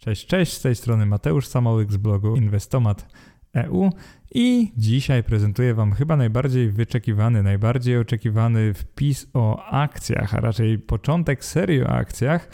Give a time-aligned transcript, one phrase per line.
[0.00, 3.90] Cześć, cześć, z tej strony Mateusz Samołyk z blogu Inwestomat.eu
[4.34, 11.44] i dzisiaj prezentuję Wam chyba najbardziej wyczekiwany, najbardziej oczekiwany wpis o akcjach, a raczej początek
[11.44, 12.48] serii o akcjach.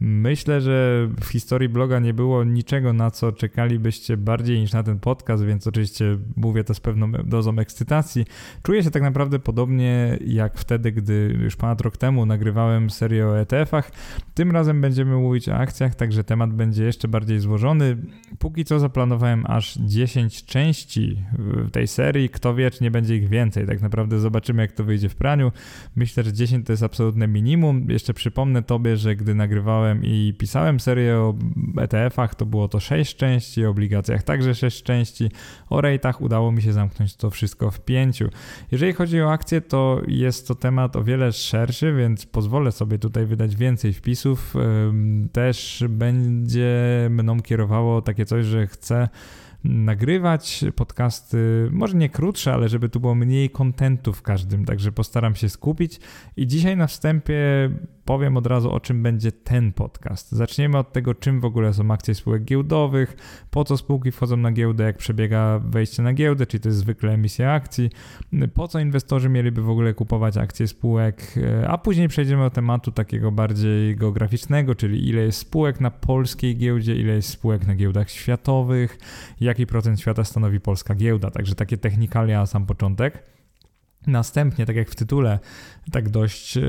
[0.00, 5.00] Myślę, że w historii bloga nie było niczego, na co czekalibyście bardziej niż na ten
[5.00, 8.24] podcast, więc oczywiście mówię to z pewną dozą ekscytacji.
[8.62, 13.40] Czuję się tak naprawdę podobnie jak wtedy, gdy już ponad rok temu nagrywałem serię o
[13.40, 13.90] ETF-ach.
[14.34, 17.96] Tym razem będziemy mówić o akcjach, także temat będzie jeszcze bardziej złożony.
[18.38, 22.28] Póki co zaplanowałem aż 10 części w tej serii.
[22.28, 23.66] Kto wie, czy nie będzie ich więcej.
[23.66, 25.52] Tak naprawdę zobaczymy, jak to wyjdzie w praniu.
[25.96, 27.90] Myślę, że 10 to jest absolutne minimum.
[27.90, 31.34] Jeszcze przypomnę Tobie, że gdy nagrywałem i pisałem serię o
[31.76, 35.30] ETF-ach, to było to 6 części, o obligacjach także 6 części,
[35.70, 38.22] o rejtach udało mi się zamknąć to wszystko w 5.
[38.72, 43.26] Jeżeli chodzi o akcje, to jest to temat o wiele szerszy, więc pozwolę sobie tutaj
[43.26, 44.54] wydać więcej wpisów.
[45.32, 46.72] Też będzie
[47.10, 49.08] mną kierowało takie coś, że chcę
[49.64, 55.34] nagrywać podcasty, może nie krótsze, ale żeby tu było mniej kontentu w każdym, także postaram
[55.34, 56.00] się skupić.
[56.36, 57.70] I dzisiaj na wstępie
[58.04, 60.32] powiem od razu, o czym będzie ten podcast.
[60.32, 63.16] Zaczniemy od tego, czym w ogóle są akcje spółek giełdowych,
[63.50, 67.12] po co spółki wchodzą na giełdę, jak przebiega wejście na giełdę, czyli to jest zwykle
[67.12, 67.90] emisja akcji,
[68.54, 71.34] po co inwestorzy mieliby w ogóle kupować akcje spółek,
[71.68, 76.96] a później przejdziemy do tematu takiego bardziej geograficznego, czyli ile jest spółek na polskiej giełdzie,
[76.96, 78.98] ile jest spółek na giełdach światowych,
[79.40, 83.32] jaki procent świata stanowi polska giełda, także takie technikalia na sam początek.
[84.06, 85.38] Następnie, tak jak w tytule,
[85.90, 86.62] tak dość e,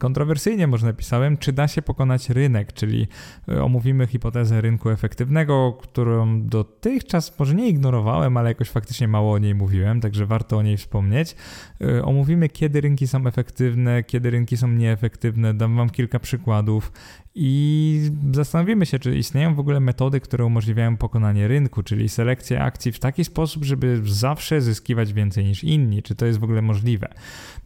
[0.00, 3.06] kontrowersyjnie może napisałem, czy da się pokonać rynek, czyli
[3.48, 9.38] e, omówimy hipotezę rynku efektywnego, którą dotychczas może nie ignorowałem, ale jakoś faktycznie mało o
[9.38, 11.36] niej mówiłem, także warto o niej wspomnieć.
[11.80, 16.92] E, omówimy, kiedy rynki są efektywne, kiedy rynki są nieefektywne, dam Wam kilka przykładów
[17.40, 22.92] i zastanowimy się, czy istnieją w ogóle metody, które umożliwiają pokonanie rynku, czyli selekcję akcji
[22.92, 27.08] w taki sposób, żeby zawsze zyskiwać więcej niż inni, czy to jest w ogóle możliwe.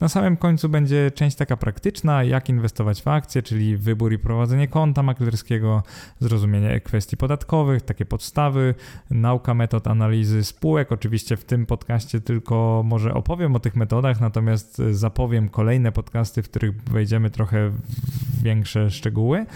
[0.03, 4.69] Na samym końcu będzie część taka praktyczna, jak inwestować w akcje, czyli wybór i prowadzenie
[4.69, 5.83] konta maklerskiego,
[6.21, 8.75] zrozumienie kwestii podatkowych, takie podstawy,
[9.11, 10.93] nauka metod analizy spółek.
[10.93, 16.49] Oczywiście w tym podcaście tylko może opowiem o tych metodach, natomiast zapowiem kolejne podcasty, w
[16.49, 19.47] których wejdziemy trochę w większe szczegóły.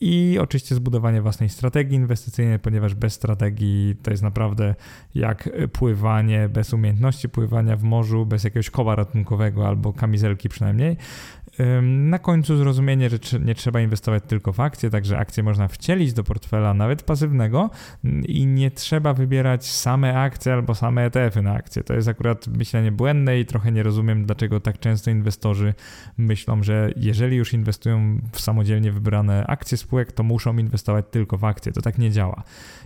[0.00, 4.74] I oczywiście zbudowanie własnej strategii inwestycyjnej, ponieważ bez strategii to jest naprawdę
[5.14, 10.96] jak pływanie, bez umiejętności pływania w morzu, bez jakiegoś koła ratunkowego albo kamizelki przynajmniej.
[11.82, 16.24] Na końcu zrozumienie, że nie trzeba inwestować tylko w akcje, także akcje można wcielić do
[16.24, 17.70] portfela nawet pasywnego
[18.28, 21.84] i nie trzeba wybierać same akcje albo same ETF-y na akcje.
[21.84, 25.74] To jest akurat myślenie błędne i trochę nie rozumiem, dlaczego tak często inwestorzy
[26.18, 31.44] myślą, że jeżeli już inwestują w samodzielnie wybrane akcje spółek, to muszą inwestować tylko w
[31.44, 31.72] akcje.
[31.72, 32.42] To tak nie działa.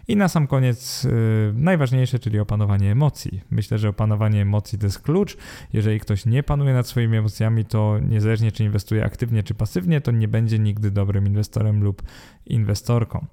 [0.08, 1.10] I na sam koniec yy,
[1.54, 3.40] najważniejsze, czyli opanowanie emocji.
[3.50, 5.36] Myślę, że opanowanie emocji to jest klucz.
[5.72, 10.10] Jeżeli ktoś nie panuje nad swoimi emocjami, to niezależnie czy inwestuje aktywnie czy pasywnie, to
[10.10, 12.02] nie będzie nigdy dobrym inwestorem lub
[12.46, 13.26] inwestorką.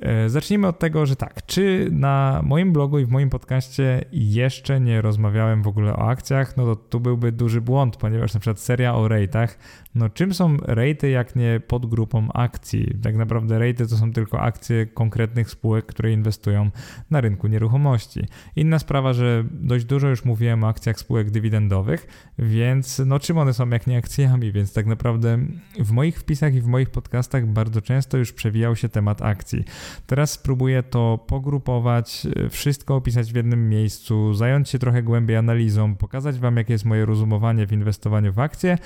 [0.00, 4.80] E, zacznijmy od tego, że tak, czy na moim blogu i w moim podcaście jeszcze
[4.80, 8.60] nie rozmawiałem w ogóle o akcjach, no to tu byłby duży błąd, ponieważ na przykład
[8.60, 9.48] seria o rate'ach,
[9.94, 12.98] no czym są rate'y jak nie podgrupą akcji?
[13.02, 16.70] Tak naprawdę rate'y to są tylko akcje konkretnych spółek, które inwestują
[17.10, 18.24] na rynku nieruchomości.
[18.56, 22.06] Inna sprawa, że dość dużo już mówiłem o akcjach spółek dywidendowych,
[22.38, 25.38] więc no czym one są jak nie akcjami, więc tak naprawdę
[25.78, 29.64] w moich wpisach i w moich podcastach bardzo często już przewijał się temat akcji.
[30.06, 35.94] Teraz spróbuję to pogrupować, e, wszystko opisać w jednym miejscu, zająć się trochę głębiej analizą,
[35.94, 38.78] pokazać Wam, jakie jest moje rozumowanie w inwestowaniu w akcje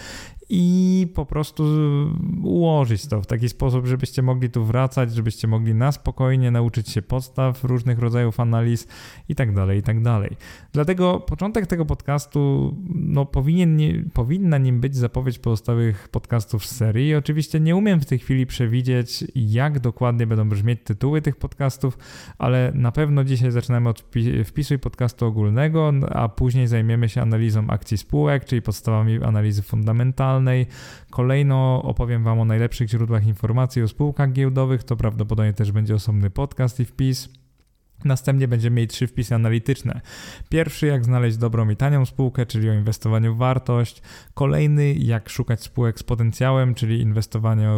[0.53, 1.65] i po prostu
[2.43, 7.03] ułożyć to w taki sposób, żebyście mogli tu wracać, żebyście mogli na spokojnie nauczyć się
[7.03, 8.87] podstaw różnych rodzajów analiz
[9.29, 10.37] i tak dalej, i tak dalej.
[10.73, 17.15] Dlatego początek tego podcastu, no powinien, nie, powinna nim być zapowiedź pozostałych podcastów z serii.
[17.15, 21.99] Oczywiście nie umiem w tej chwili przewidzieć, jak dokładnie będą brzmieć tytuły tych podcastów,
[22.39, 24.05] ale na pewno dzisiaj zaczynamy od
[24.45, 30.67] wpisu i podcastu ogólnego, a później zajmiemy się analizą akcji spółek, czyli podstawami analizy fundamentalnej,
[31.11, 34.85] Kolejno opowiem Wam o najlepszych źródłach informacji o spółkach giełdowych.
[34.85, 37.40] To prawdopodobnie też będzie osobny podcast i wpis.
[38.05, 40.01] Następnie będziemy mieli trzy wpisy analityczne.
[40.49, 44.03] Pierwszy, jak znaleźć dobrą i tanią spółkę, czyli o inwestowaniu w wartość.
[44.35, 47.69] Kolejny, jak szukać spółek z potencjałem, czyli inwestowanie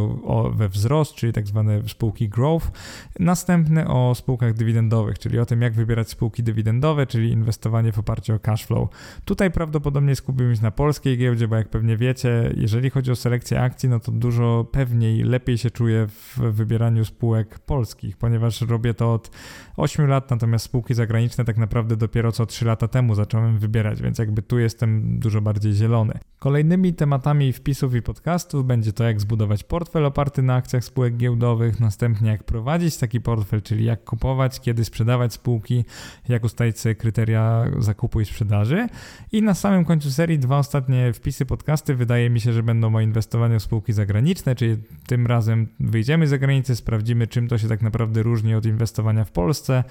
[0.53, 2.71] we wzrost, czyli tak zwane spółki growth.
[3.19, 8.35] Następny o spółkach dywidendowych, czyli o tym, jak wybierać spółki dywidendowe, czyli inwestowanie w oparciu
[8.35, 8.89] o cash flow.
[9.25, 13.61] Tutaj prawdopodobnie skupimy się na polskiej giełdzie, bo jak pewnie wiecie, jeżeli chodzi o selekcję
[13.61, 19.15] akcji, no to dużo pewniej, lepiej się czuję w wybieraniu spółek polskich, ponieważ robię to
[19.15, 19.31] od
[19.77, 24.19] 8 lat, natomiast spółki zagraniczne tak naprawdę dopiero co 3 lata temu zacząłem wybierać, więc
[24.19, 26.19] jakby tu jestem dużo bardziej zielony.
[26.39, 31.81] Kolejnymi tematami wpisów i podcastów będzie to, jak zbudować portfel oparty na akcjach spółek giełdowych,
[31.81, 35.85] następnie jak prowadzić taki portfel, czyli jak kupować, kiedy sprzedawać spółki,
[36.29, 38.87] jak ustalić sobie kryteria zakupu i sprzedaży.
[39.33, 43.01] I na samym końcu serii dwa ostatnie wpisy, podcasty wydaje mi się, że będą o
[43.01, 44.77] inwestowaniu w spółki zagraniczne, czyli
[45.07, 49.31] tym razem wyjdziemy za granicę, sprawdzimy czym to się tak naprawdę różni od inwestowania w
[49.31, 49.85] Polsce.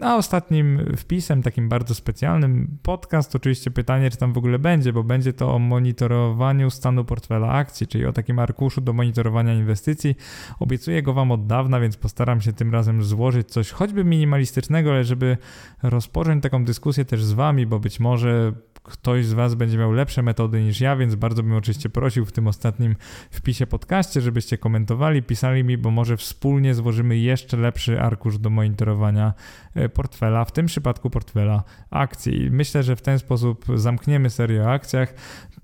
[0.00, 5.02] A ostatnim wpisem, takim bardzo specjalnym, podcast, oczywiście pytanie, czy tam w ogóle będzie, bo
[5.02, 10.16] będzie to o monitorowaniu stanu portfela akcji, czyli o takim arkuszu do monitorowania inwestycji.
[10.60, 15.04] Obiecuję go Wam od dawna, więc postaram się tym razem złożyć coś choćby minimalistycznego, ale
[15.04, 15.36] żeby
[15.82, 18.52] rozpocząć taką dyskusję też z Wami, bo być może
[18.84, 22.32] ktoś z Was będzie miał lepsze metody niż ja, więc bardzo bym oczywiście prosił w
[22.32, 22.96] tym ostatnim
[23.30, 29.34] wpisie podcaście, żebyście komentowali, pisali mi, bo może wspólnie złożymy jeszcze lepszy arkusz do monitorowania
[29.74, 32.50] e, portfela, w tym przypadku portfela akcji.
[32.50, 35.14] Myślę, że w ten sposób zamkniemy serię o akcjach.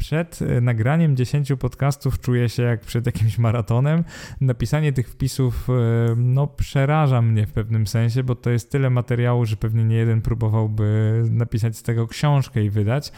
[0.00, 4.04] Przed e, nagraniem 10 podcastów czuję się jak przed jakimś maratonem.
[4.40, 5.72] Napisanie tych wpisów e,
[6.16, 10.22] no, przeraża mnie w pewnym sensie, bo to jest tyle materiału, że pewnie nie jeden
[10.22, 13.12] próbowałby napisać z tego książkę i wydać.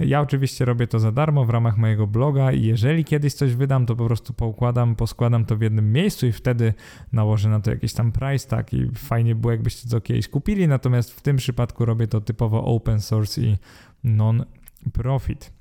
[0.00, 3.86] Ja oczywiście robię to za darmo w ramach mojego bloga i jeżeli kiedyś coś wydam,
[3.86, 6.74] to po prostu poukładam, poskładam to w jednym miejscu i wtedy
[7.12, 11.12] nałożę na to jakiś tam price tak i fajnie było jakbyście to kiedyś kupili, natomiast
[11.12, 13.56] w tym przypadku robię to typowo open source i
[14.04, 15.57] non-profit.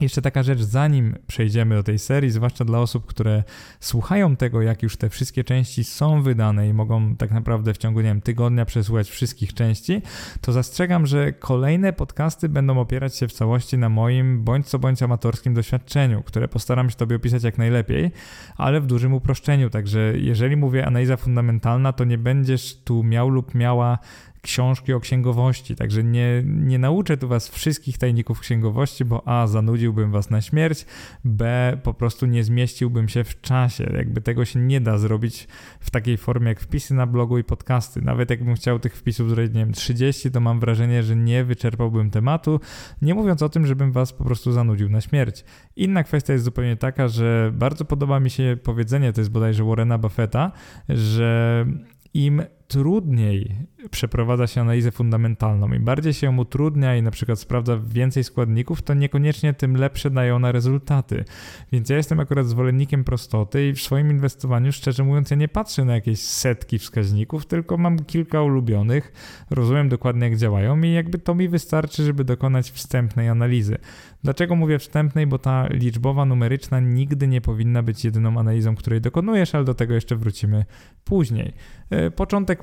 [0.00, 3.44] Jeszcze taka rzecz, zanim przejdziemy do tej serii, zwłaszcza dla osób, które
[3.80, 8.00] słuchają tego, jak już te wszystkie części są wydane i mogą tak naprawdę w ciągu,
[8.00, 10.02] nie wiem, tygodnia przesłuchać wszystkich części,
[10.40, 15.02] to zastrzegam, że kolejne podcasty będą opierać się w całości na moim bądź co bądź
[15.02, 18.10] amatorskim doświadczeniu, które postaram się Tobie opisać jak najlepiej,
[18.56, 19.70] ale w dużym uproszczeniu.
[19.70, 23.98] Także jeżeli mówię analiza fundamentalna, to nie będziesz tu miał lub miała
[24.42, 30.10] książki o księgowości, także nie, nie nauczę tu was wszystkich tajników księgowości, bo a, zanudziłbym
[30.10, 30.86] was na śmierć,
[31.24, 35.48] b, po prostu nie zmieściłbym się w czasie, jakby tego się nie da zrobić
[35.80, 39.54] w takiej formie jak wpisy na blogu i podcasty, nawet jakbym chciał tych wpisów zrobić,
[39.54, 42.60] nie wiem, 30, to mam wrażenie, że nie wyczerpałbym tematu,
[43.02, 45.44] nie mówiąc o tym, żebym was po prostu zanudził na śmierć.
[45.76, 49.98] Inna kwestia jest zupełnie taka, że bardzo podoba mi się powiedzenie, to jest bodajże Warrena
[49.98, 50.52] Buffetta,
[50.88, 51.66] że
[52.14, 53.56] im trudniej
[53.90, 58.82] przeprowadza się analizę fundamentalną, im bardziej się ją utrudnia i na przykład sprawdza więcej składników,
[58.82, 61.24] to niekoniecznie tym lepsze dają na rezultaty.
[61.72, 65.84] Więc ja jestem akurat zwolennikiem prostoty i w swoim inwestowaniu, szczerze mówiąc, ja nie patrzę
[65.84, 69.12] na jakieś setki wskaźników, tylko mam kilka ulubionych,
[69.50, 73.78] rozumiem dokładnie jak działają i jakby to mi wystarczy, żeby dokonać wstępnej analizy.
[74.24, 75.26] Dlaczego mówię wstępnej?
[75.26, 79.94] Bo ta liczbowa, numeryczna nigdy nie powinna być jedyną analizą, której dokonujesz, ale do tego
[79.94, 80.64] jeszcze wrócimy
[81.04, 81.52] później.
[81.90, 82.10] E,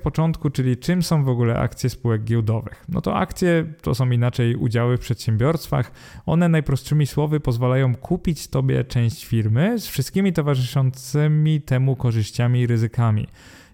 [0.01, 2.85] początek początku, czyli czym są w ogóle akcje spółek giełdowych?
[2.89, 5.91] No to akcje to są inaczej udziały w przedsiębiorstwach.
[6.25, 13.27] One najprostszymi słowy pozwalają kupić tobie część firmy z wszystkimi towarzyszącymi temu korzyściami i ryzykami.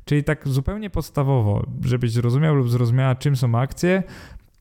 [0.05, 4.03] Czyli tak zupełnie podstawowo, żebyś zrozumiał lub zrozumiała, czym są akcje,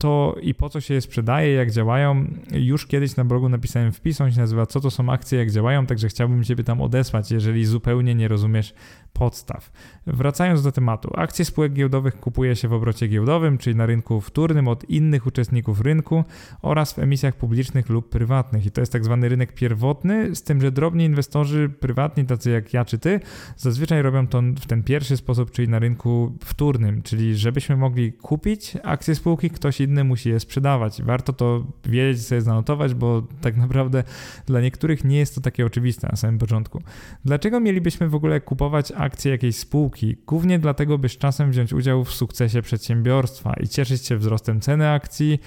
[0.03, 2.25] to i po co się je sprzedaje, jak działają.
[2.51, 5.85] Już kiedyś na blogu napisałem wpis, on się nazywa Co to są akcje, jak działają,
[5.85, 8.73] także chciałbym Ciebie tam odesłać, jeżeli zupełnie nie rozumiesz
[9.13, 9.71] podstaw.
[10.07, 14.67] Wracając do tematu, akcje spółek giełdowych kupuje się w obrocie giełdowym, czyli na rynku wtórnym
[14.67, 16.23] od innych uczestników rynku
[16.61, 18.65] oraz w emisjach publicznych lub prywatnych.
[18.65, 22.73] I to jest tak zwany rynek pierwotny, z tym, że drobni inwestorzy prywatni, tacy jak
[22.73, 23.19] ja czy ty,
[23.57, 28.77] zazwyczaj robią to w ten pierwszy sposób, czyli na rynku wtórnym, czyli żebyśmy mogli kupić
[28.83, 31.01] akcje spółki, ktoś inny musi je sprzedawać.
[31.01, 34.03] Warto to wiedzieć, sobie zanotować, bo tak naprawdę
[34.45, 36.81] dla niektórych nie jest to takie oczywiste na samym początku.
[37.25, 42.03] Dlaczego mielibyśmy w ogóle kupować akcje jakiejś spółki, głównie dlatego, by z czasem wziąć udział
[42.03, 45.39] w sukcesie przedsiębiorstwa i cieszyć się wzrostem ceny akcji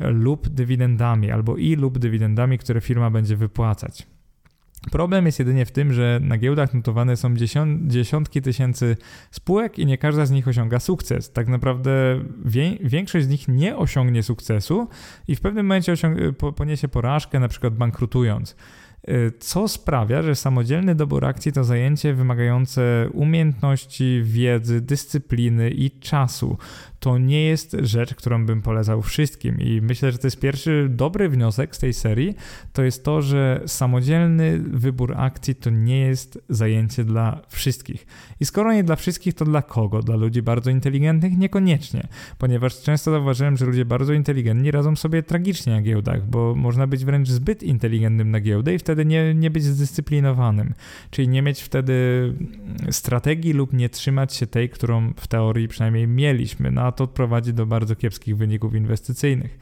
[0.00, 4.15] lub dywidendami, albo i lub dywidendami, które firma będzie wypłacać.
[4.90, 7.34] Problem jest jedynie w tym, że na giełdach notowane są
[7.86, 8.96] dziesiątki tysięcy
[9.30, 11.32] spółek i nie każda z nich osiąga sukces.
[11.32, 11.90] Tak naprawdę
[12.80, 14.88] większość z nich nie osiągnie sukcesu
[15.28, 15.94] i w pewnym momencie
[16.56, 18.56] poniesie porażkę, na przykład bankrutując.
[19.38, 26.58] co sprawia, że samodzielny dobór akcji to zajęcie wymagające umiejętności, wiedzy, dyscypliny i czasu
[27.06, 29.60] to nie jest rzecz, którą bym polecał wszystkim.
[29.60, 32.34] I myślę, że to jest pierwszy dobry wniosek z tej serii.
[32.72, 38.06] To jest to, że samodzielny wybór akcji to nie jest zajęcie dla wszystkich.
[38.40, 40.02] I skoro nie dla wszystkich, to dla kogo?
[40.02, 41.38] Dla ludzi bardzo inteligentnych?
[41.38, 42.08] Niekoniecznie,
[42.38, 47.04] ponieważ często zauważyłem, że ludzie bardzo inteligentni radzą sobie tragicznie na giełdach, bo można być
[47.04, 50.74] wręcz zbyt inteligentnym na giełdę i wtedy nie, nie być zdyscyplinowanym,
[51.10, 51.94] czyli nie mieć wtedy
[52.90, 56.70] strategii lub nie trzymać się tej, którą w teorii przynajmniej mieliśmy.
[56.70, 59.58] No to prowadzi do bardzo kiepskich wyników inwestycyjnych.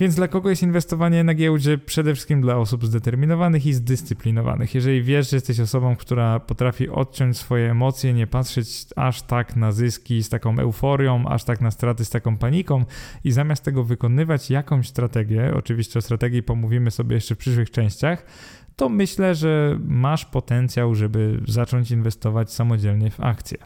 [0.00, 1.78] Więc dla kogo jest inwestowanie na giełdzie?
[1.78, 4.74] Przede wszystkim dla osób zdeterminowanych i zdyscyplinowanych.
[4.74, 9.72] Jeżeli wiesz, że jesteś osobą, która potrafi odciąć swoje emocje, nie patrzeć aż tak na
[9.72, 12.84] zyski z taką euforią, aż tak na straty z taką paniką
[13.24, 18.26] i zamiast tego wykonywać jakąś strategię, oczywiście o strategii pomówimy sobie jeszcze w przyszłych częściach,
[18.76, 23.58] to myślę, że masz potencjał, żeby zacząć inwestować samodzielnie w akcje.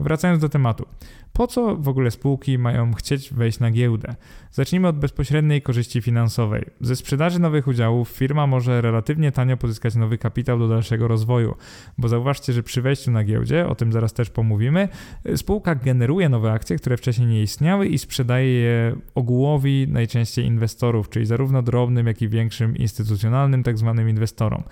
[0.00, 0.86] Wracając do tematu.
[1.32, 4.14] Po co w ogóle spółki mają chcieć wejść na giełdę?
[4.52, 6.64] Zacznijmy od bezpośredniej korzyści finansowej.
[6.80, 11.54] Ze sprzedaży nowych udziałów firma może relatywnie tanio pozyskać nowy kapitał do dalszego rozwoju,
[11.98, 14.88] bo zauważcie, że przy wejściu na giełdzie, o tym zaraz też pomówimy,
[15.36, 21.26] spółka generuje nowe akcje, które wcześniej nie istniały i sprzedaje je ogółowi najczęściej inwestorów, czyli
[21.26, 24.62] zarówno drobnym, jak i większym instytucjonalnym, tak zwanym inwestorom.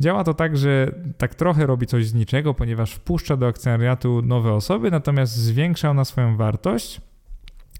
[0.00, 4.52] Działa to tak, że tak trochę robi coś z niczego, ponieważ wpuszcza do akcjonariatu nowe
[4.52, 7.00] osoby, natomiast zwiększa ona swoją wartość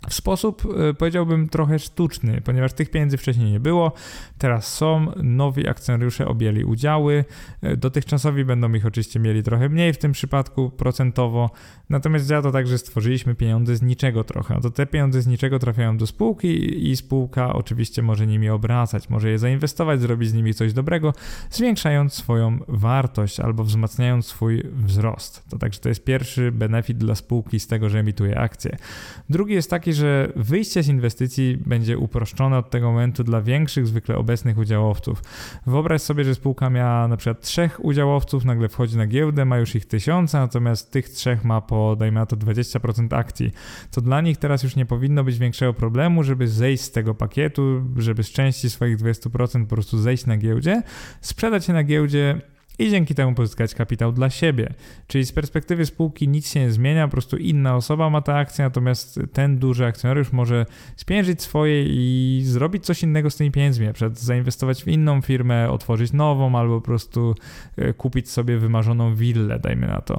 [0.09, 3.93] w sposób, e, powiedziałbym, trochę sztuczny, ponieważ tych pieniędzy wcześniej nie było,
[4.39, 7.25] teraz są, nowi akcjonariusze objęli udziały,
[7.63, 11.51] e, dotychczasowi będą ich oczywiście mieli trochę mniej w tym przypadku procentowo,
[11.91, 15.59] natomiast działa to tak, że stworzyliśmy pieniądze z niczego trochę, to te pieniądze z niczego
[15.59, 20.55] trafiają do spółki i spółka oczywiście może nimi obracać, może je zainwestować, zrobić z nimi
[20.55, 21.15] coś dobrego,
[21.51, 25.45] zwiększając swoją wartość albo wzmacniając swój wzrost.
[25.51, 28.77] To także to jest pierwszy benefit dla spółki z tego, że emituje akcje.
[29.31, 33.87] Drugi jest taki, taki, że wyjście z inwestycji będzie uproszczone od tego momentu dla większych,
[33.87, 35.23] zwykle obecnych udziałowców.
[35.67, 39.75] Wyobraź sobie, że spółka miała na przykład trzech udziałowców, nagle wchodzi na giełdę, ma już
[39.75, 43.51] ich tysiące, natomiast tych trzech ma po, dajmy na to, 20% akcji.
[43.91, 47.83] To dla nich teraz już nie powinno być większego problemu, żeby zejść z tego pakietu,
[47.97, 50.83] żeby z części swoich 20% po prostu zejść na giełdzie,
[51.21, 52.41] sprzedać się na giełdzie
[52.81, 54.75] i dzięki temu pozyskać kapitał dla siebie.
[55.07, 58.65] Czyli z perspektywy spółki nic się nie zmienia, po prostu inna osoba ma tę akcję,
[58.65, 63.93] natomiast ten duży akcjonariusz może spiężyć swoje i zrobić coś innego z tymi pieniędzmi, na
[63.93, 67.35] przykład zainwestować w inną firmę, otworzyć nową albo po prostu
[67.77, 70.19] e, kupić sobie wymarzoną willę, dajmy na to.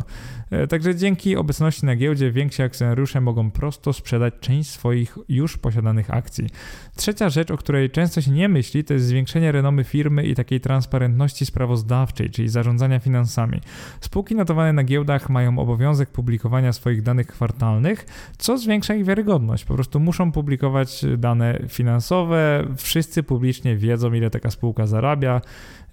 [0.51, 6.13] E, także dzięki obecności na giełdzie więksi akcjonariusze mogą prosto sprzedać część swoich już posiadanych
[6.13, 6.47] akcji.
[6.95, 10.59] Trzecia rzecz, o której często się nie myśli, to jest zwiększenie renomy firmy i takiej
[10.59, 13.61] transparentności sprawozdawczej, czyli zarządzania finansami.
[14.01, 18.05] Spółki notowane na giełdach mają obowiązek publikowania swoich danych kwartalnych,
[18.37, 19.65] co zwiększa ich wiarygodność.
[19.65, 25.41] Po prostu muszą publikować dane finansowe, wszyscy publicznie wiedzą, ile taka spółka zarabia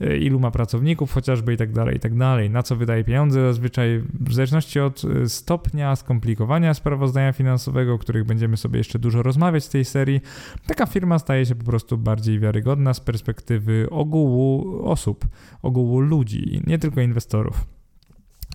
[0.01, 4.03] ilu ma pracowników chociażby i tak dalej, i tak dalej, na co wydaje pieniądze zazwyczaj,
[4.21, 9.65] w zależności od e, stopnia skomplikowania sprawozdania finansowego, o których będziemy sobie jeszcze dużo rozmawiać
[9.67, 10.21] w tej serii,
[10.67, 15.25] taka firma staje się po prostu bardziej wiarygodna z perspektywy ogółu osób,
[15.63, 17.78] ogółu ludzi, nie tylko inwestorów.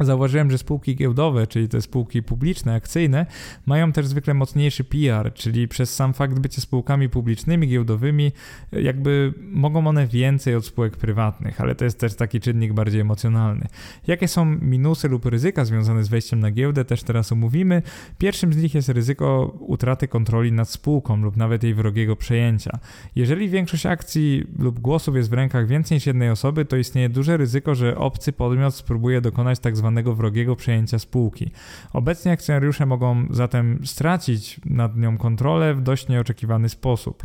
[0.01, 3.25] Zauważyłem, że spółki giełdowe, czyli te spółki publiczne, akcyjne,
[3.65, 8.31] mają też zwykle mocniejszy PR, czyli przez sam fakt bycia spółkami publicznymi, giełdowymi,
[8.71, 13.67] jakby mogą one więcej od spółek prywatnych, ale to jest też taki czynnik bardziej emocjonalny.
[14.07, 17.81] Jakie są minusy lub ryzyka związane z wejściem na giełdę, też teraz omówimy.
[18.17, 22.79] Pierwszym z nich jest ryzyko utraty kontroli nad spółką lub nawet jej wrogiego przejęcia.
[23.15, 27.37] Jeżeli większość akcji lub głosów jest w rękach więcej niż jednej osoby, to istnieje duże
[27.37, 29.77] ryzyko, że obcy podmiot spróbuje dokonać tak
[30.15, 31.51] wrogiego przejęcia spółki.
[31.93, 37.23] Obecnie akcjonariusze mogą zatem stracić nad nią kontrolę w dość nieoczekiwany sposób.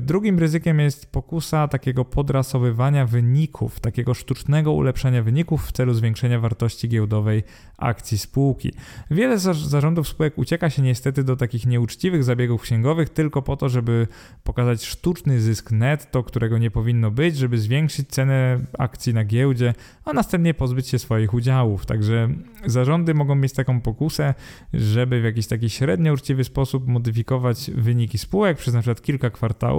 [0.00, 6.88] Drugim ryzykiem jest pokusa takiego podrasowywania wyników, takiego sztucznego ulepszania wyników w celu zwiększenia wartości
[6.88, 7.42] giełdowej
[7.78, 8.72] akcji spółki.
[9.10, 14.06] Wiele zarządów spółek ucieka się niestety do takich nieuczciwych zabiegów księgowych tylko po to, żeby
[14.44, 19.74] pokazać sztuczny zysk netto, którego nie powinno być, żeby zwiększyć cenę akcji na giełdzie,
[20.04, 21.86] a następnie pozbyć się swoich udziałów.
[21.86, 22.28] Także
[22.66, 24.34] zarządy mogą mieć taką pokusę,
[24.74, 29.71] żeby w jakiś taki średnio uczciwy sposób modyfikować wyniki spółek przez na przykład kilka kwartałów,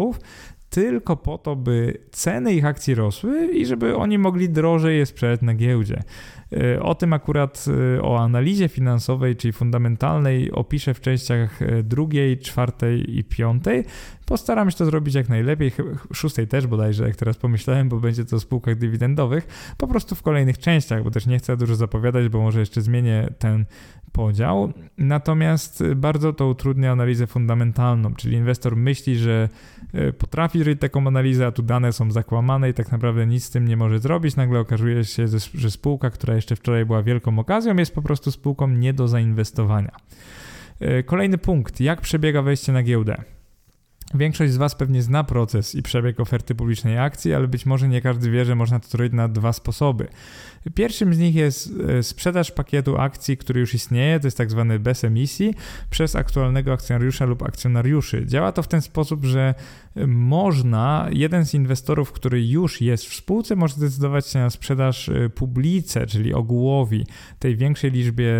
[0.69, 5.41] tylko po to, by ceny ich akcji rosły i żeby oni mogli drożej je sprzedać
[5.41, 6.03] na giełdzie.
[6.57, 7.65] E, o tym akurat,
[7.97, 13.83] e, o analizie finansowej, czyli fundamentalnej, opiszę w częściach e, drugiej, czwartej i piątej.
[14.25, 15.71] Postaram się to zrobić jak najlepiej,
[16.13, 20.21] szóstej też bodajże, jak teraz pomyślałem, bo będzie to o spółkach dywidendowych, po prostu w
[20.21, 23.65] kolejnych częściach, bo też nie chcę dużo zapowiadać, bo może jeszcze zmienię ten
[24.11, 24.73] podział.
[24.97, 29.49] Natomiast bardzo to utrudnia analizę fundamentalną, czyli inwestor myśli, że
[30.17, 33.67] potrafi zrobić taką analizę, a tu dane są zakłamane i tak naprawdę nic z tym
[33.67, 34.35] nie może zrobić.
[34.35, 38.67] Nagle okazuje się, że spółka, która jeszcze wczoraj była wielką okazją, jest po prostu spółką
[38.67, 39.91] nie do zainwestowania.
[41.05, 41.81] Kolejny punkt.
[41.81, 43.23] Jak przebiega wejście na giełdę?
[44.13, 48.01] Większość z Was pewnie zna proces i przebieg oferty publicznej akcji, ale być może nie
[48.01, 50.07] każdy wie, że można to zrobić na dwa sposoby.
[50.75, 54.79] Pierwszym z nich jest e, sprzedaż pakietu akcji, który już istnieje, to jest tak zwany
[54.79, 55.55] bez emisji,
[55.89, 58.25] przez aktualnego akcjonariusza lub akcjonariuszy.
[58.25, 59.55] Działa to w ten sposób, że e,
[60.07, 65.29] można, jeden z inwestorów, który już jest w spółce, może zdecydować się na sprzedaż e,
[65.29, 67.05] publice, czyli ogółowi
[67.39, 68.33] tej większej liczbie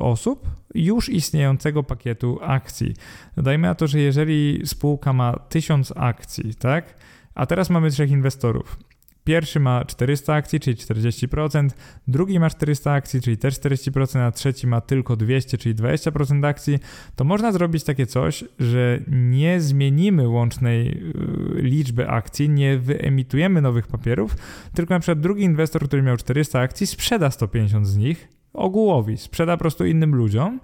[0.00, 2.94] osób, już istniejącego pakietu akcji.
[3.36, 6.94] Dodajmy na to, że jeżeli spółka ma 1000 akcji, tak,
[7.34, 8.78] a teraz mamy trzech inwestorów
[9.24, 11.68] Pierwszy ma 400 akcji, czyli 40%,
[12.08, 16.78] drugi ma 400 akcji, czyli też 40%, a trzeci ma tylko 200, czyli 20% akcji,
[17.16, 23.86] to można zrobić takie coś, że nie zmienimy łącznej y, liczby akcji, nie wyemitujemy nowych
[23.86, 24.36] papierów,
[24.74, 29.56] tylko na przykład drugi inwestor, który miał 400 akcji, sprzeda 150 z nich ogółowi, sprzeda
[29.56, 30.60] po prostu innym ludziom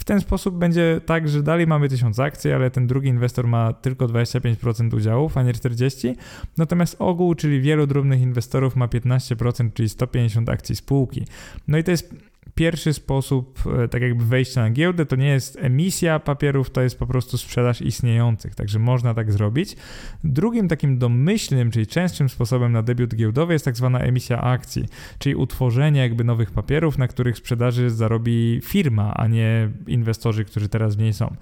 [0.00, 3.72] w ten sposób będzie tak, że dalej mamy 1000 akcji, ale ten drugi inwestor ma
[3.72, 6.14] tylko 25% udziałów, a nie 40%.
[6.56, 11.24] Natomiast ogół, czyli wielu drobnych inwestorów ma 15%, czyli 150 akcji spółki.
[11.68, 12.14] No i to jest
[12.54, 16.98] pierwszy sposób, e, tak jakby wejścia na giełdę, to nie jest emisja papierów, to jest
[16.98, 19.76] po prostu sprzedaż istniejących, także można tak zrobić.
[20.24, 24.84] Drugim takim domyślnym, czyli częstszym sposobem na debiut giełdowy jest tak zwana emisja akcji,
[25.18, 30.96] czyli utworzenie jakby nowych papierów, na których sprzedaży zarobi firma, a nie inwestorzy, którzy teraz
[30.96, 31.36] w niej są.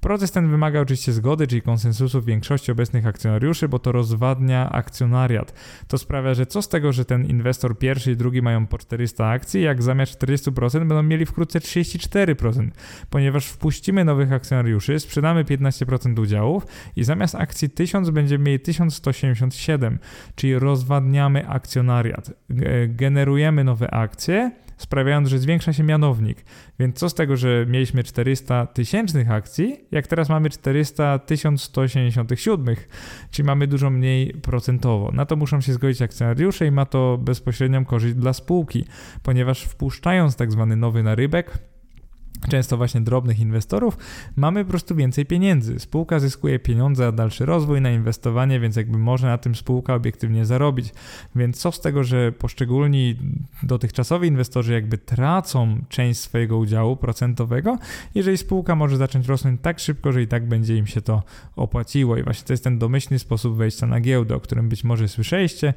[0.00, 5.52] Proces ten wymaga oczywiście zgody, czyli konsensusu większości obecnych akcjonariuszy, bo to rozwadnia akcjonariat.
[5.88, 9.28] To sprawia, że co z tego, że ten inwestor pierwszy i drugi mają po 400
[9.28, 12.70] akcji, jak zamiast 40% będą mieli wkrótce 34%,
[13.10, 16.66] ponieważ wpuścimy nowych akcjonariuszy, sprzedamy 15% udziałów
[16.96, 19.98] i zamiast akcji 1000 będziemy mieli 1177,
[20.34, 22.32] czyli rozwadniamy akcjonariat.
[22.88, 26.44] Generujemy nowe akcje, sprawiając, że zwiększa się mianownik.
[26.78, 32.76] Więc co z tego, że mieliśmy 400 tysięcznych akcji, jak teraz mamy 400 1177,
[33.30, 35.10] czyli mamy dużo mniej procentowo.
[35.12, 38.84] Na to muszą się zgodzić akcjonariusze i ma to bezpośrednią korzyść dla spółki,
[39.22, 41.58] ponieważ wpuszczając tak zwany nowy narybek,
[42.48, 43.98] często właśnie drobnych inwestorów,
[44.36, 45.78] mamy po prostu więcej pieniędzy.
[45.78, 50.46] Spółka zyskuje pieniądze na dalszy rozwój, na inwestowanie, więc jakby może na tym spółka obiektywnie
[50.46, 50.92] zarobić.
[51.34, 53.16] Więc co z tego, że poszczególni
[53.62, 57.78] dotychczasowi inwestorzy jakby tracą część swojego udziału procentowego,
[58.14, 61.22] jeżeli spółka może zacząć rosnąć tak szybko, że i tak będzie im się to
[61.56, 62.16] opłaciło.
[62.16, 65.74] I właśnie to jest ten domyślny sposób wejścia na giełdę, o którym być może słyszeliście.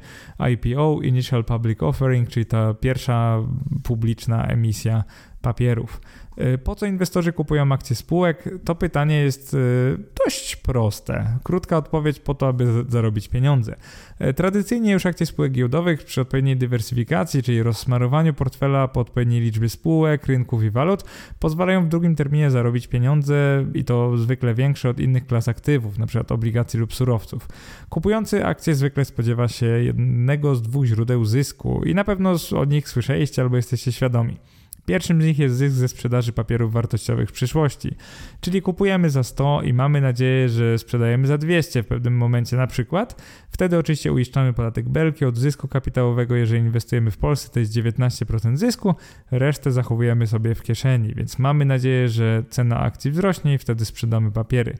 [0.52, 3.42] IPO, Initial Public Offering, czyli ta pierwsza
[3.82, 5.04] publiczna emisja
[5.44, 6.00] papierów.
[6.38, 8.48] Y, po co inwestorzy kupują akcje spółek?
[8.64, 11.38] To pytanie jest y, dość proste.
[11.42, 13.76] Krótka odpowiedź po to, aby zarobić pieniądze.
[14.20, 19.68] Y, tradycyjnie już akcje spółek giełdowych przy odpowiedniej dywersyfikacji, czyli rozsmarowaniu portfela po odpowiedniej liczbie
[19.68, 21.04] spółek, rynków i walut,
[21.38, 26.24] pozwalają w drugim terminie zarobić pieniądze i to zwykle większe od innych klas aktywów, np.
[26.28, 27.48] obligacji lub surowców.
[27.88, 32.88] Kupujący akcje zwykle spodziewa się jednego z dwóch źródeł zysku i na pewno o nich
[32.88, 34.38] słyszeliście albo jesteście świadomi.
[34.86, 37.96] Pierwszym z nich jest zysk ze sprzedaży papierów wartościowych w przyszłości,
[38.40, 42.66] czyli kupujemy za 100 i mamy nadzieję, że sprzedajemy za 200 w pewnym momencie na
[42.66, 43.22] przykład.
[43.50, 48.56] Wtedy oczywiście uiszczamy podatek belki od zysku kapitałowego, jeżeli inwestujemy w Polsce to jest 19%
[48.56, 48.94] zysku,
[49.30, 54.30] resztę zachowujemy sobie w kieszeni, więc mamy nadzieję, że cena akcji wzrośnie i wtedy sprzedamy
[54.30, 54.74] papiery.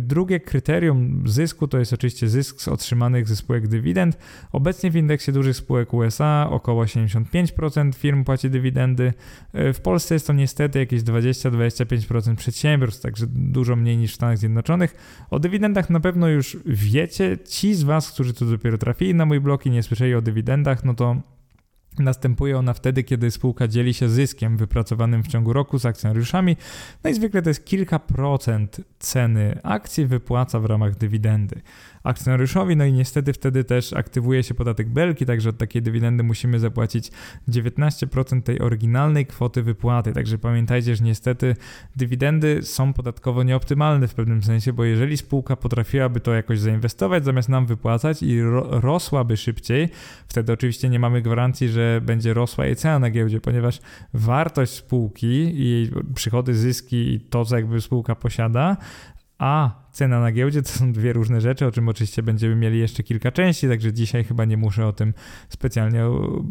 [0.00, 4.18] Drugie kryterium zysku to jest oczywiście zysk z otrzymanych ze spółek dywidend.
[4.52, 9.12] Obecnie w indeksie dużych spółek USA około 75% firm płaci dywidendy.
[9.54, 14.94] W Polsce jest to niestety jakieś 20-25% przedsiębiorstw, także dużo mniej niż w Stanach Zjednoczonych.
[15.30, 17.38] O dywidendach na pewno już wiecie.
[17.48, 20.84] Ci z Was, którzy tu dopiero trafili na mój blog i nie słyszeli o dywidendach,
[20.84, 21.16] no to
[21.98, 26.56] Następuje ona wtedy, kiedy spółka dzieli się zyskiem wypracowanym w ciągu roku z akcjonariuszami,
[27.04, 31.60] no i zwykle to jest kilka procent ceny akcji wypłaca w ramach dywidendy
[32.08, 36.60] akcjonariuszowi, no i niestety wtedy też aktywuje się podatek belki, także od takiej dywidendy musimy
[36.60, 37.10] zapłacić
[37.48, 41.56] 19% tej oryginalnej kwoty wypłaty, także pamiętajcie, że niestety
[41.96, 47.48] dywidendy są podatkowo nieoptymalne w pewnym sensie, bo jeżeli spółka potrafiłaby to jakoś zainwestować zamiast
[47.48, 49.88] nam wypłacać i ro rosłaby szybciej,
[50.28, 53.80] wtedy oczywiście nie mamy gwarancji, że będzie rosła jej cena na giełdzie, ponieważ
[54.14, 58.76] wartość spółki i jej przychody, zyski i to, co jakby spółka posiada,
[59.38, 63.02] a cena na giełdzie to są dwie różne rzeczy, o czym oczywiście będziemy mieli jeszcze
[63.02, 65.14] kilka części, także dzisiaj chyba nie muszę o tym
[65.48, 66.04] specjalnie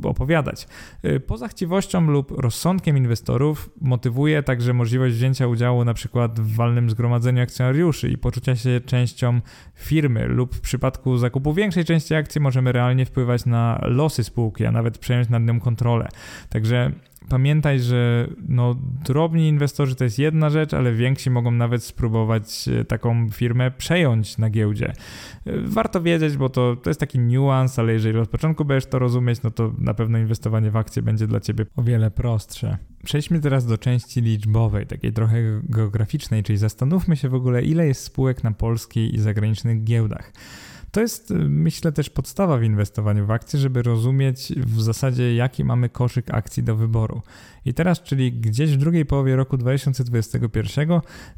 [0.03, 0.67] opowiadać.
[1.05, 6.89] Y, poza chciwością lub rozsądkiem inwestorów motywuje także możliwość wzięcia udziału na przykład w walnym
[6.89, 9.41] zgromadzeniu akcjonariuszy i poczucia się częścią
[9.75, 14.71] firmy lub w przypadku zakupu większej części akcji możemy realnie wpływać na losy spółki, a
[14.71, 16.07] nawet przejąć nad nią kontrolę.
[16.49, 16.91] Także
[17.29, 22.85] pamiętaj, że no, drobni inwestorzy to jest jedna rzecz, ale więksi mogą nawet spróbować e,
[22.85, 24.93] taką firmę przejąć na giełdzie.
[25.63, 29.41] Warto wiedzieć, bo to, to jest taki niuans, ale jeżeli od początku będziesz to rozumieć,
[29.41, 32.77] no to na pewno inwestowanie w akcje będzie dla ciebie o wiele prostsze.
[33.03, 38.03] Przejdźmy teraz do części liczbowej, takiej trochę geograficznej, czyli zastanówmy się w ogóle, ile jest
[38.03, 40.33] spółek na polskiej i zagranicznych giełdach.
[40.91, 45.63] To jest, y, myślę, też podstawa w inwestowaniu w akcje, żeby rozumieć w zasadzie, jaki
[45.63, 47.21] mamy koszyk akcji do wyboru.
[47.65, 50.89] I teraz, czyli gdzieś w drugiej połowie roku 2021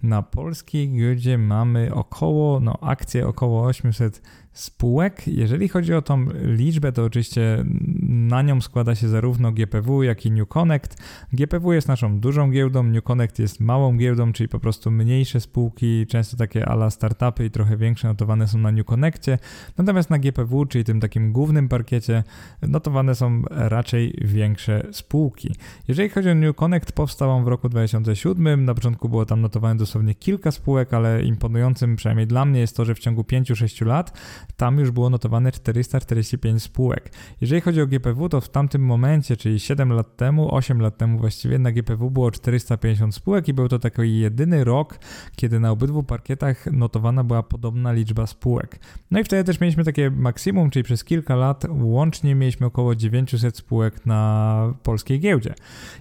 [0.04, 4.22] na polskiej giełdzie mamy około, no akcje około 800
[4.60, 5.28] spółek.
[5.28, 7.66] Jeżeli chodzi o tą liczbę, to oczywiście
[8.10, 10.98] na nią składa się zarówno GPW, jak i New Connect.
[11.34, 16.08] GPW jest naszą dużą giełdą, New Connect jest małą giełdą, czyli po prostu mniejsze spółki,
[16.08, 19.38] często takie ala startupy i trochę większe notowane są na New Connectie.
[19.78, 22.24] Natomiast na GPW, czyli tym takim głównym parkiecie,
[22.62, 25.56] notowane są raczej większe spółki.
[25.88, 28.66] Jeżeli chodzi o New Connect, powstał on w roku 2007.
[28.66, 32.86] Na początku było tam notowane dosłownie kilka spółek, ale imponującym przynajmniej dla mnie jest to,
[32.86, 34.14] że w ciągu 5-6 lat
[34.58, 37.12] tam już było notowane 445 spółek.
[37.42, 41.20] Jeżeli chodzi o GPW, to w tamtym momencie, czyli 7 lat temu, 8 lat temu
[41.20, 45.00] właściwie, na GPW było 450 spółek i był to taki jedyny rok,
[45.36, 48.80] kiedy na obydwu parkietach notowana była podobna liczba spółek.
[49.12, 53.58] No i wtedy też mieliśmy takie maksimum, czyli przez kilka lat łącznie mieliśmy około 900
[53.58, 55.54] spółek na polskiej giełdzie.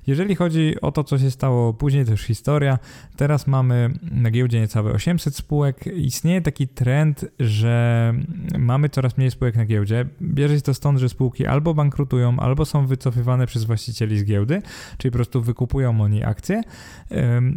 [0.07, 2.79] Jeżeli chodzi o to, co się stało później, to już historia.
[3.17, 5.87] Teraz mamy na giełdzie niecałe 800 spółek.
[5.87, 8.15] Istnieje taki trend, że
[8.59, 10.07] mamy coraz mniej spółek na giełdzie.
[10.23, 14.63] Bierze się to stąd, że spółki albo bankrutują, albo są wycofywane przez właścicieli z giełdy,
[14.99, 16.63] czyli po prostu wykupują oni akcje,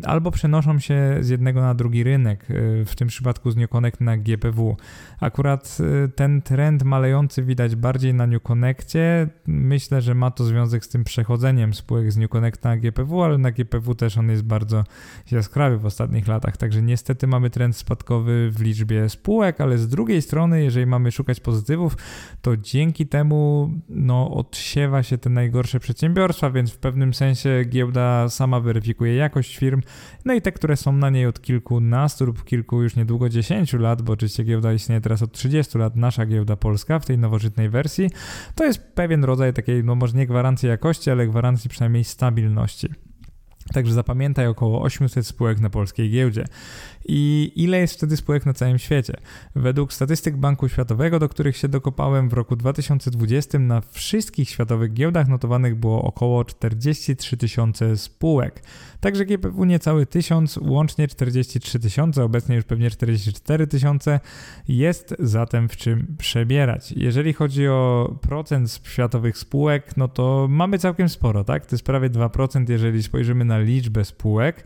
[0.04, 4.02] albo przenoszą się z jednego na drugi rynek, e, w tym przypadku z New Connect
[4.02, 4.78] na GPW.
[5.20, 9.28] Akurat e, ten trend malejący widać bardziej na New Connectie.
[9.48, 13.38] Myślę, że ma to związek z tym przechodzeniem spółek z New Connect na GPW, ale
[13.38, 14.84] na GPW też on jest bardzo
[15.32, 20.22] jaskrawy w ostatnich latach, także niestety mamy trend spadkowy w liczbie spółek, ale z drugiej
[20.22, 21.98] strony, jeżeli mamy szukać pozytywów,
[22.42, 28.60] to dzięki temu no, odsiewa się te najgorsze przedsiębiorstwa, więc w pewnym sensie giełda sama
[28.60, 29.82] weryfikuje jakość firm,
[30.26, 34.02] no i te, które są na niej od kilkunastu lub kilku już niedługo dziesięciu lat,
[34.02, 38.10] bo oczywiście giełda istnieje teraz od 30 lat, nasza giełda polska w tej nowożytnej wersji,
[38.56, 42.90] to jest pewien rodzaj takiej, no może nie gwarancji jakości, ale gwarancji przynajmniej stabilności.
[43.74, 46.46] Także zapamiętaj około 800 spółek na polskiej giełdzie.
[47.06, 49.14] I ile jest wtedy spółek na całym świecie?
[49.56, 55.28] Według statystyk Banku Światowego, do których się dokopałem w roku 2020 na wszystkich światowych giełdach
[55.28, 58.64] notowanych było około 43 tysiące spółek.
[59.00, 64.20] Także GPW niecały tysiąc, łącznie 43 tysiące, obecnie już pewnie 44 tysiące.
[64.68, 66.92] Jest zatem w czym przebierać.
[66.92, 71.66] Jeżeli chodzi o procent światowych spółek, no to mamy całkiem sporo, tak?
[71.66, 74.64] To jest prawie 2%, jeżeli spojrzymy na liczbę spółek.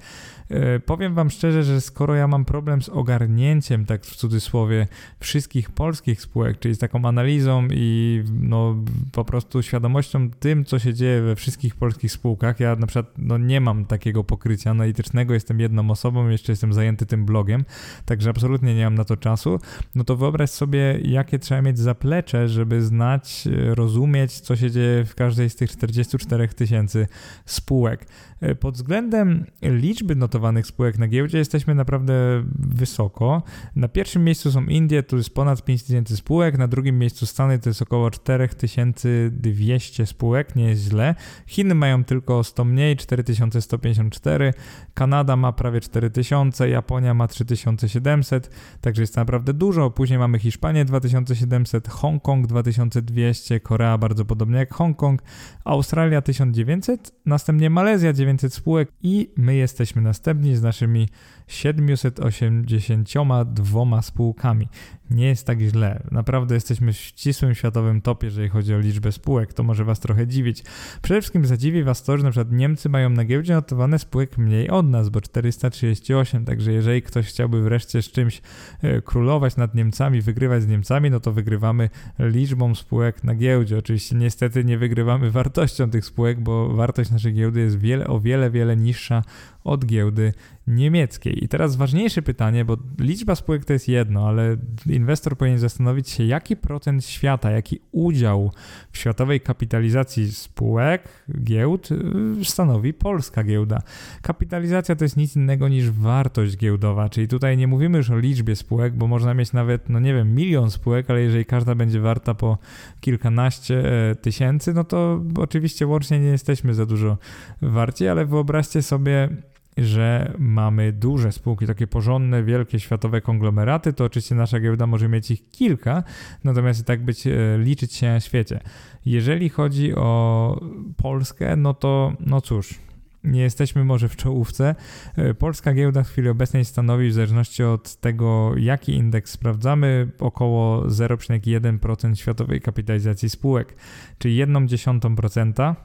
[0.49, 4.87] E, powiem Wam szczerze, że skoro ja mam problem z ogarnięciem, tak w cudzysłowie,
[5.19, 8.75] wszystkich polskich spółek, czyli z taką analizą i no,
[9.11, 13.37] po prostu świadomością tym, co się dzieje we wszystkich polskich spółkach, ja na przykład no,
[13.37, 17.65] nie mam takiego pokrycia analitycznego, jestem jedną osobą, jeszcze jestem zajęty tym blogiem,
[18.05, 19.59] także absolutnie nie mam na to czasu,
[19.95, 25.15] no to wyobraź sobie, jakie trzeba mieć zaplecze, żeby znać, rozumieć, co się dzieje w
[25.15, 27.07] każdej z tych 44 tysięcy
[27.45, 28.05] spółek.
[28.41, 32.13] E, pod względem liczby notowanych spółek na giełdzie jesteśmy naprawdę
[32.59, 33.43] wysoko.
[33.75, 37.69] Na pierwszym miejscu są Indie, to jest ponad 5000 spółek, na drugim miejscu Stany to
[37.69, 41.15] jest około 4200 spółek, nie jest źle.
[41.47, 44.53] Chiny mają tylko 100 mniej, 4154,
[44.93, 48.49] Kanada ma prawie 4000, Japonia ma 3700,
[48.81, 49.91] także jest naprawdę dużo.
[49.91, 55.21] Później mamy Hiszpanię 2700, Hongkong 2200, Korea bardzo podobnie jak Hongkong,
[55.63, 61.09] Australia 1900, następnie Malezja 900 spółek i my jesteśmy następni z naszymi
[61.47, 64.67] 782 spółkami.
[65.11, 66.03] Nie jest tak źle.
[66.11, 69.53] Naprawdę jesteśmy w ścisłym światowym topie, jeżeli chodzi o liczbę spółek.
[69.53, 70.63] To może Was trochę dziwić.
[71.01, 74.69] Przede wszystkim zadziwi Was to, że na przykład Niemcy mają na giełdzie notowane spółek mniej
[74.69, 76.45] od nas, bo 438.
[76.45, 78.41] Także jeżeli ktoś chciałby wreszcie z czymś
[78.81, 83.77] e, królować nad Niemcami, wygrywać z Niemcami, no to wygrywamy liczbą spółek na giełdzie.
[83.77, 88.51] Oczywiście niestety nie wygrywamy wartością tych spółek, bo wartość naszej giełdy jest wiele, o wiele,
[88.51, 89.23] wiele niższa
[89.65, 90.33] od giełdy
[90.67, 91.43] niemieckiej.
[91.43, 96.23] I teraz ważniejsze pytanie, bo liczba spółek to jest jedno, ale inwestor powinien zastanowić się,
[96.23, 98.51] jaki procent świata, jaki udział
[98.91, 101.09] w światowej kapitalizacji spółek,
[101.43, 103.81] giełd y, stanowi polska giełda.
[104.21, 108.55] Kapitalizacja to jest nic innego niż wartość giełdowa, czyli tutaj nie mówimy już o liczbie
[108.55, 112.33] spółek, bo można mieć nawet, no nie wiem, milion spółek, ale jeżeli każda będzie warta
[112.33, 112.57] po
[112.99, 117.17] kilkanaście e, tysięcy, no to oczywiście łącznie nie jesteśmy za dużo
[117.61, 119.29] warci, ale wyobraźcie sobie,
[119.77, 125.31] że mamy duże spółki, takie porządne, wielkie światowe konglomeraty, to oczywiście nasza giełda może mieć
[125.31, 126.03] ich kilka,
[126.43, 128.59] natomiast i tak być, e, liczyć się na świecie.
[129.05, 130.59] Jeżeli chodzi o
[130.97, 132.79] Polskę, no to no cóż,
[133.25, 134.75] nie jesteśmy może w czołówce.
[135.15, 140.81] E, polska giełda w chwili obecnej stanowi, w zależności od tego, jaki indeks sprawdzamy, około
[140.87, 143.75] 0,1% światowej kapitalizacji spółek,
[144.17, 145.75] czyli 1,1%.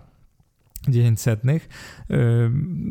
[0.88, 1.68] 10 setnych.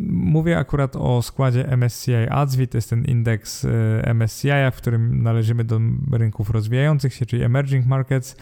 [0.09, 3.69] Mówię akurat o składzie MSCI ADSWI, to jest ten indeks y,
[4.13, 5.79] MSCI, w którym należymy do
[6.11, 8.35] rynków rozwijających się, czyli emerging markets.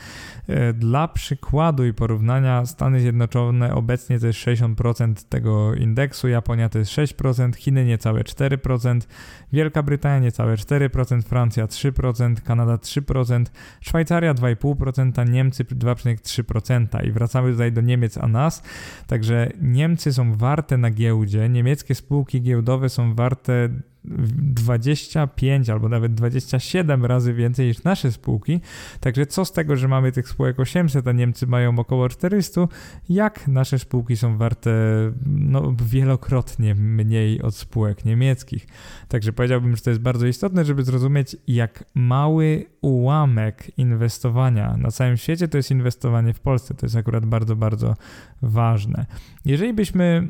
[0.50, 6.80] Y, dla przykładu i porównania Stany Zjednoczone obecnie to jest 60% tego indeksu, Japonia to
[6.80, 9.00] jest 6%, Chiny niecałe 4%,
[9.54, 13.46] Wielka Brytania niecałe 4%, Francja 3%, Kanada 3%,
[13.82, 17.06] Szwajcaria 2,5%, Niemcy 2,3%.
[17.06, 18.64] I wracamy tutaj do Niemiec a nas.
[19.08, 23.70] Także Niemcy są warte na giełdzie, niemieckie spółki giełdowe są warte
[24.04, 28.60] 25 albo nawet 27 razy więcej niż nasze spółki.
[29.00, 32.68] Także co z tego, że mamy tych spółek 800, a Niemcy mają około 400,
[33.10, 34.72] jak nasze spółki są warte
[35.26, 38.68] no, wielokrotnie mniej od spółek niemieckich.
[39.08, 45.18] Także powiedziałbym, że to jest bardzo istotne, żeby zrozumieć, jak mały ułamek inwestowania na całym
[45.18, 46.74] świecie to jest inwestowanie w Polsce.
[46.74, 47.96] To jest akurat bardzo, bardzo
[48.42, 49.06] ważne.
[49.46, 50.28] Jeżeli byśmy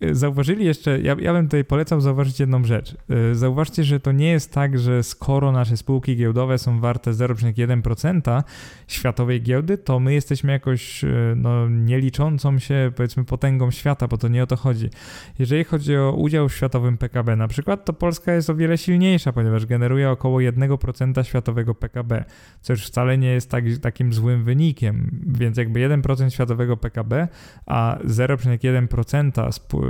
[0.00, 2.96] zauważyli jeszcze, ja, ja bym tutaj polecał zauważyć jedną rzecz.
[3.30, 8.42] Y, zauważcie, że to nie jest tak, że skoro nasze spółki giełdowe są warte 0,1%
[8.86, 14.28] światowej giełdy, to my jesteśmy jakoś y, no, nieliczącą się, powiedzmy, potęgą świata, bo to
[14.28, 14.90] nie o to chodzi.
[15.38, 19.32] Jeżeli chodzi o udział w światowym PKB na przykład, to Polska jest o wiele silniejsza,
[19.32, 22.24] ponieważ generuje około 1% światowego PKB,
[22.60, 27.28] co już wcale nie jest tak, takim złym wynikiem, więc jakby 1% światowego PKB,
[27.66, 29.87] a 0,1% spół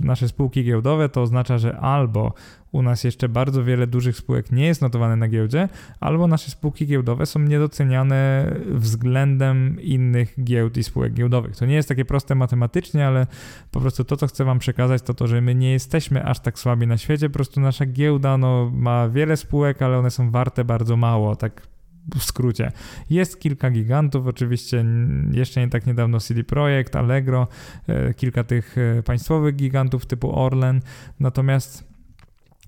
[0.00, 2.32] nasze spółki giełdowe, to oznacza, że albo
[2.72, 5.68] u nas jeszcze bardzo wiele dużych spółek nie jest notowane na giełdzie,
[6.00, 11.56] albo nasze spółki giełdowe są niedoceniane względem innych giełd i spółek giełdowych.
[11.56, 13.26] To nie jest takie proste matematycznie, ale
[13.70, 16.58] po prostu to, co chcę Wam przekazać, to to, że my nie jesteśmy aż tak
[16.58, 20.64] słabi na świecie, po prostu nasza giełda no, ma wiele spółek, ale one są warte
[20.64, 21.75] bardzo mało, tak
[22.14, 22.72] w skrócie.
[23.10, 24.84] Jest kilka gigantów, oczywiście
[25.32, 27.48] jeszcze nie tak niedawno CD Projekt, Allegro,
[27.86, 30.80] e, kilka tych e, państwowych gigantów typu Orlen,
[31.20, 31.95] natomiast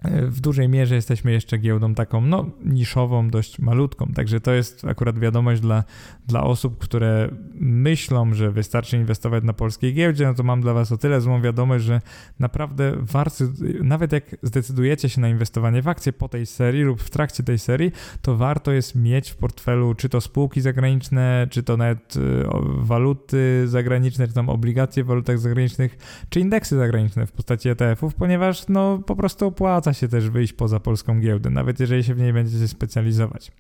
[0.05, 4.07] w dużej mierze jesteśmy jeszcze giełdą taką, no, niszową, dość malutką.
[4.15, 5.85] Także to jest akurat wiadomość dla,
[6.27, 7.29] dla osób, które
[7.61, 10.27] myślą, że wystarczy inwestować na polskiej giełdzie.
[10.27, 12.01] No to mam dla Was o tyle złą wiadomość, że
[12.39, 13.45] naprawdę warto,
[13.83, 17.59] nawet jak zdecydujecie się na inwestowanie w akcje po tej serii lub w trakcie tej
[17.59, 22.21] serii, to warto jest mieć w portfelu czy to spółki zagraniczne, czy to nawet y,
[22.79, 28.69] waluty zagraniczne, czy tam obligacje w walutach zagranicznych, czy indeksy zagraniczne w postaci ETF-ów, ponieważ
[28.69, 32.19] no po prostu opłaca opłaca się też wyjść poza polską giełdę, nawet jeżeli się w
[32.19, 33.53] niej będziecie specjalizować.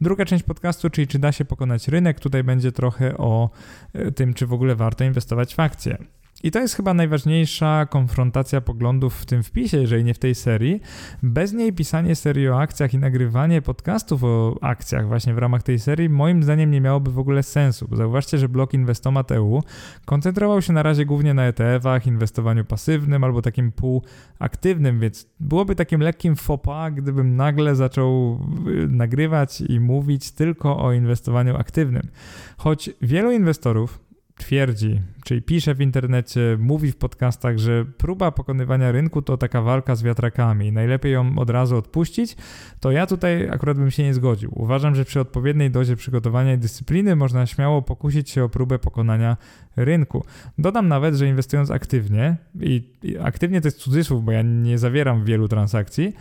[0.00, 3.50] Druga część podcastu, czyli czy da się pokonać rynek, tutaj będzie trochę o
[3.92, 5.98] e, tym, czy w ogóle warto inwestować w akcje.
[6.42, 10.80] I to jest chyba najważniejsza konfrontacja poglądów w tym wpisie, jeżeli nie w tej serii.
[11.22, 15.78] Bez niej pisanie serii o akcjach i nagrywanie podcastów o akcjach właśnie w ramach tej
[15.78, 17.88] serii moim zdaniem nie miałoby w ogóle sensu.
[17.92, 19.62] Zauważcie, że blog Inwestomat EU
[20.04, 26.00] koncentrował się na razie głównie na ETF-ach, inwestowaniu pasywnym albo takim półaktywnym, więc byłoby takim
[26.00, 28.40] lekkim pas, gdybym nagle zaczął
[28.84, 32.08] y, nagrywać i mówić tylko o inwestowaniu aktywnym.
[32.56, 34.05] Choć wielu inwestorów
[34.36, 39.94] twierdzi, czyli pisze w internecie, mówi w podcastach, że próba pokonywania rynku to taka walka
[39.94, 42.36] z wiatrakami, najlepiej ją od razu odpuścić,
[42.80, 44.50] to ja tutaj akurat bym się nie zgodził.
[44.54, 49.36] Uważam, że przy odpowiedniej dozie przygotowania i dyscypliny można śmiało pokusić się o próbę pokonania
[49.76, 50.24] rynku.
[50.58, 55.48] Dodam nawet, że inwestując aktywnie, i, aktywnie to jest cudzysłów, bo ja nie zawieram wielu
[55.48, 56.12] transakcji,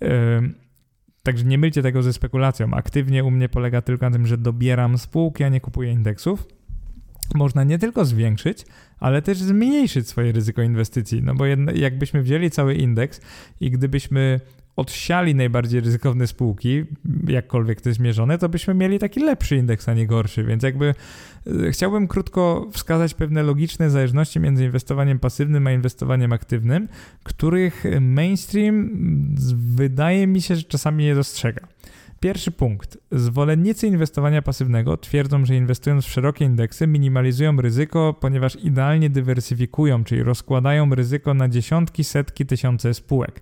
[0.00, 0.08] yy,
[1.22, 2.74] Także nie mylcie tego ze spekulacją.
[2.74, 6.55] Aktywnie u mnie polega tylko na tym, że dobieram spółki, a nie kupuję indeksów
[7.34, 8.66] można nie tylko zwiększyć,
[9.00, 11.22] ale też zmniejszyć swoje ryzyko inwestycji.
[11.22, 13.20] No bo jakbyśmy wzięli cały indeks
[13.60, 14.40] i gdybyśmy
[14.76, 16.84] odsiali najbardziej ryzykowne spółki,
[17.28, 20.44] jakkolwiek to jest mierzone, to byśmy mieli taki lepszy indeks, a nie gorszy.
[20.44, 20.94] Więc jakby
[21.66, 26.88] e, chciałbym krótko wskazać pewne logiczne zależności między inwestowaniem pasywnym a inwestowaniem aktywnym,
[27.22, 28.90] których mainstream
[29.56, 31.66] wydaje mi się, że czasami nie dostrzega.
[32.20, 32.98] Pierwszy punkt.
[33.12, 40.22] Zwolennicy inwestowania pasywnego twierdzą, że inwestując w szerokie indeksy minimalizują ryzyko, ponieważ idealnie dywersyfikują, czyli
[40.22, 43.40] rozkładają ryzyko na dziesiątki, setki, tysiące spółek.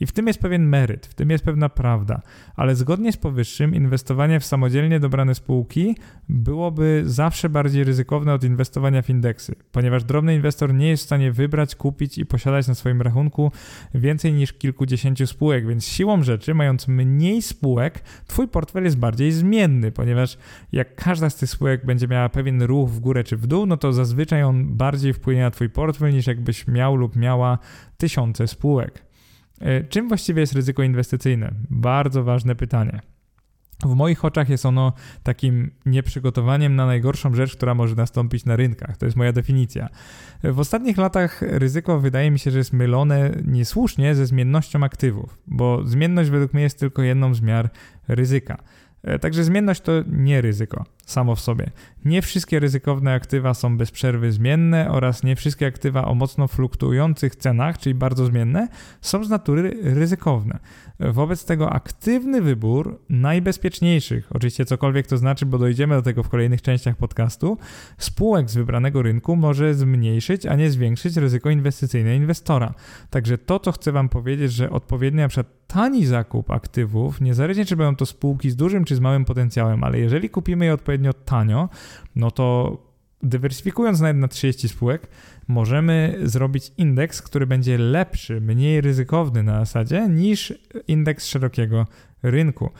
[0.00, 2.22] I w tym jest pewien meryt, w tym jest pewna prawda,
[2.56, 5.96] ale zgodnie z powyższym inwestowanie w samodzielnie dobrane spółki
[6.28, 11.32] byłoby zawsze bardziej ryzykowne od inwestowania w indeksy, ponieważ drobny inwestor nie jest w stanie
[11.32, 13.52] wybrać, kupić i posiadać na swoim rachunku
[13.94, 19.92] więcej niż kilkudziesięciu spółek, więc siłą rzeczy, mając mniej spółek, twój portfel jest bardziej zmienny,
[19.92, 20.38] ponieważ
[20.72, 23.76] jak każda z tych spółek będzie miała pewien ruch w górę czy w dół, no
[23.76, 27.58] to zazwyczaj on bardziej wpłynie na twój portfel niż jakbyś miał lub miała
[27.96, 29.11] tysiące spółek.
[29.60, 31.52] E, czym właściwie jest ryzyko inwestycyjne?
[31.70, 33.00] Bardzo ważne pytanie.
[33.84, 38.96] W moich oczach jest ono takim nieprzygotowaniem na najgorszą rzecz, która może nastąpić na rynkach.
[38.96, 39.88] To jest moja definicja.
[40.44, 45.84] W ostatnich latach ryzyko wydaje mi się, że jest mylone niesłusznie ze zmiennością aktywów, bo
[45.84, 47.70] zmienność według mnie jest tylko jedną z miar
[48.08, 48.62] ryzyka.
[49.02, 51.70] E, także zmienność to nie ryzyko samo w sobie.
[52.04, 57.36] Nie wszystkie ryzykowne aktywa są bez przerwy zmienne oraz nie wszystkie aktywa o mocno fluktuujących
[57.36, 58.68] cenach, czyli bardzo zmienne,
[59.00, 60.58] są z natury ryzykowne.
[61.00, 66.62] Wobec tego aktywny wybór najbezpieczniejszych, oczywiście cokolwiek to znaczy, bo dojdziemy do tego w kolejnych
[66.62, 67.58] częściach podcastu,
[67.98, 72.74] spółek z wybranego rynku może zmniejszyć, a nie zwiększyć ryzyko inwestycyjne inwestora.
[73.10, 77.76] Także to, co chcę Wam powiedzieć, że odpowiednio na przykład tani zakup aktywów, niezależnie czy
[77.76, 81.68] będą to spółki z dużym czy z małym potencjałem, ale jeżeli kupimy je odpowiednio tanio,
[82.16, 82.76] no to
[83.22, 85.08] dywersyfikując nawet na 30 spółek,
[85.48, 90.54] możemy zrobić indeks, który będzie lepszy, mniej ryzykowny na zasadzie niż
[90.88, 91.86] indeks szerokiego
[92.22, 92.70] rynku.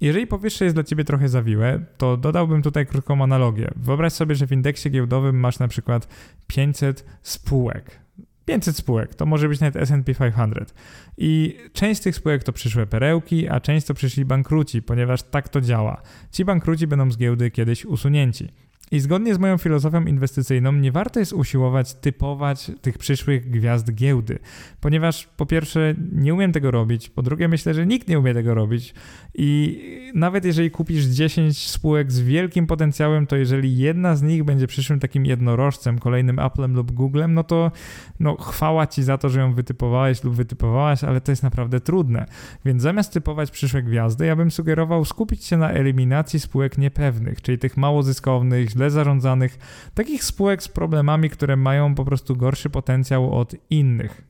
[0.00, 3.70] Jeżeli powyższe jest dla Ciebie trochę zawiłe, to dodałbym tutaj krótką analogię.
[3.76, 6.08] Wyobraź sobie, że w indeksie giełdowym masz na przykład
[6.46, 8.03] 500 spółek.
[8.44, 10.74] 500 spółek, to może być nawet S&P 500.
[11.18, 15.48] I część z tych spółek to przyszłe perełki, a część to przyszli bankruci, ponieważ tak
[15.48, 16.02] to działa.
[16.30, 18.48] Ci bankruci będą z giełdy kiedyś usunięci.
[18.90, 24.38] I zgodnie z moją filozofią inwestycyjną nie warto jest usiłować typować tych przyszłych gwiazd giełdy,
[24.80, 28.54] ponieważ po pierwsze nie umiem tego robić, po drugie myślę, że nikt nie umie tego
[28.54, 28.94] robić
[29.34, 29.80] i
[30.14, 35.00] nawet jeżeli kupisz 10 spółek z wielkim potencjałem, to jeżeli jedna z nich będzie przyszłym
[35.00, 37.72] takim jednorożcem, kolejnym Applem lub Googlem, no to
[38.20, 42.26] no, chwała ci za to, że źle wytypowałeś lub wytypowałaś, ale to jest naprawdę trudne.
[42.64, 47.58] Więc zamiast typować przyszłe gwiazdy, ja bym sugerował skupić się na eliminacji spółek niepewnych, czyli
[47.58, 49.58] tych mało zyskownych, źle zarządzanych,
[49.94, 54.22] takich spółek z problemami, które mają po prostu gorszy potencjał od innych.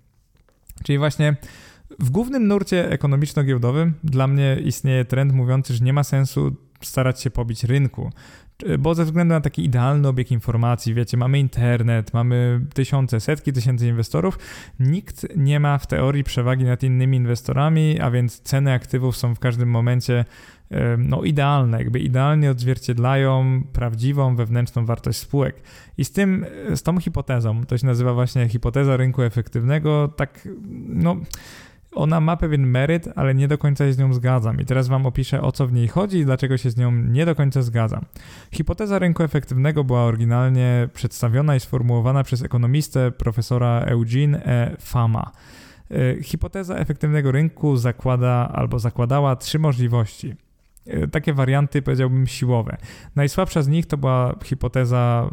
[0.82, 1.36] Czyli właśnie
[1.98, 7.30] w głównym nurcie ekonomiczno-giełdowym dla mnie istnieje trend mówiący, że nie ma sensu starać się
[7.30, 8.12] pobić rynku.
[8.78, 13.88] Bo ze względu na taki idealny obieg informacji, wiecie, mamy internet, mamy tysiące, setki tysięcy
[13.88, 14.38] inwestorów,
[14.80, 19.38] nikt nie ma w teorii przewagi nad innymi inwestorami, a więc ceny aktywów są w
[19.38, 20.24] każdym momencie
[20.98, 25.62] no, idealne, jakby idealnie odzwierciedlają prawdziwą wewnętrzną wartość spółek.
[25.98, 30.48] I z tym, z tą hipotezą, to się nazywa właśnie hipoteza rynku efektywnego, tak,
[30.88, 31.16] no
[31.94, 34.60] ona ma pewien meryt, ale nie do końca się z nią zgadzam.
[34.60, 37.26] I teraz Wam opiszę, o co w niej chodzi i dlaczego się z nią nie
[37.26, 38.04] do końca zgadzam.
[38.52, 44.76] Hipoteza rynku efektywnego była oryginalnie przedstawiona i sformułowana przez ekonomistę profesora Eugene E.
[44.80, 45.30] Fama.
[45.90, 50.34] E, hipoteza efektywnego rynku zakłada albo zakładała trzy możliwości.
[50.86, 52.76] E, takie warianty, powiedziałbym, siłowe.
[53.16, 55.30] Najsłabsza z nich to była hipoteza,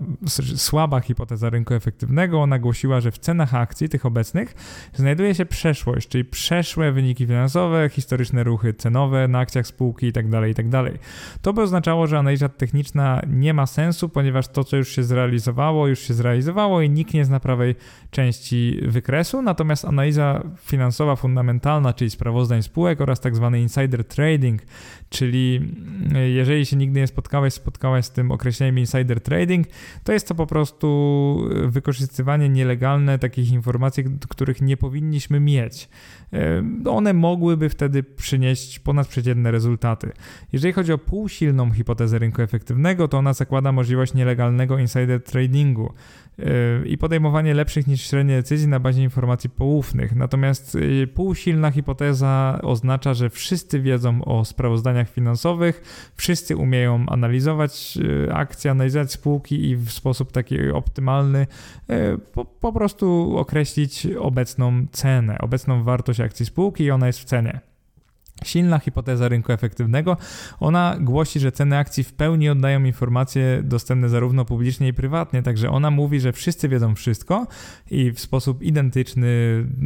[0.56, 2.42] słaba hipoteza rynku efektywnego.
[2.42, 4.56] Ona głosiła, że w cenach akcji tych obecnych
[4.94, 10.30] znajduje się przeszłość, czyli przeszłe wyniki finansowe, historyczne ruchy cenowe na akcjach spółki itd.
[10.32, 10.84] Tak itd.
[10.84, 10.94] Tak
[11.42, 15.88] to by oznaczało, że analiza techniczna nie ma sensu, ponieważ to, co już się zrealizowało,
[15.88, 17.76] już się zrealizowało i nikt nie zna prawej
[18.12, 24.62] części wykresu, natomiast analiza finansowa fundamentalna, czyli sprawozdań spółek oraz tak zwany insider trading,
[25.10, 25.41] czyli
[26.34, 29.68] jeżeli się nigdy nie spotkałeś, spotkałaś z tym określeniem insider trading,
[30.04, 35.90] to jest to po prostu wykorzystywanie nielegalne takich informacji, których nie powinniśmy mieć.
[36.86, 40.12] One mogłyby wtedy przynieść ponadprzeciętne rezultaty.
[40.54, 45.94] Jeżeli chodzi o półsilną hipotezę rynku efektywnego, to ona zakłada możliwość nielegalnego insider tradingu
[46.86, 50.16] i podejmowanie lepszych niż średnie decyzji na bazie informacji poufnych.
[50.16, 55.82] Natomiast y, półsilna hipoteza oznacza, że wszyscy wiedzą o sprawozdaniach finansowych,
[56.16, 61.48] wszyscy umieją analizować y, akcje, analizować spółki i w sposób taki optymalny
[61.90, 67.26] y, po, po prostu określić obecną cenę, obecną wartość akcji spółki i ona jest w
[67.26, 67.71] cenie.
[68.44, 70.18] Silna hipoteza rynku efektywnego,
[70.60, 75.70] ona głosi, że ceny akcji w pełni oddają informacje dostępne zarówno publicznie i prywatnie, także
[75.70, 77.48] ona mówi, że wszyscy wiedzą wszystko
[77.92, 79.28] i w sposób identyczny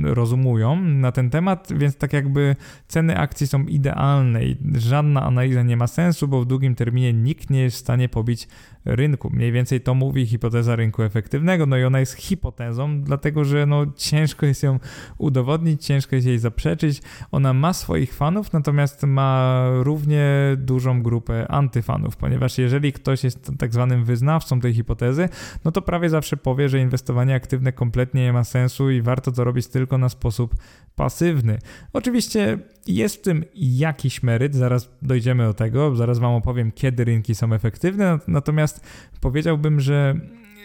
[0.03, 2.55] rozumują na ten temat, więc tak jakby
[2.88, 7.49] ceny akcji są idealne i żadna analiza nie ma sensu, bo w długim terminie nikt
[7.49, 8.47] nie jest w stanie pobić
[8.86, 9.29] rynku.
[9.29, 13.86] Mniej więcej to mówi hipoteza rynku efektywnego, no i ona jest hipotezą, dlatego że no,
[13.95, 14.79] ciężko jest ją
[15.17, 17.01] udowodnić, ciężko jest jej zaprzeczyć.
[17.31, 20.25] Ona ma swoich fanów, natomiast ma równie
[20.57, 25.29] dużą grupę antyfanów, ponieważ jeżeli ktoś jest tak zwanym wyznawcą tej hipotezy,
[25.65, 29.43] no to prawie zawsze powie, że inwestowanie aktywne kompletnie nie ma sensu i warto to
[29.43, 30.55] robić tylko na sposób
[30.95, 31.59] pasywny.
[31.93, 32.57] Oczywiście
[32.88, 37.53] jest w tym jakiś meryt, zaraz dojdziemy do tego, zaraz Wam opowiem, kiedy rynki są
[37.53, 38.86] efektywne, natomiast
[39.21, 40.15] powiedziałbym, że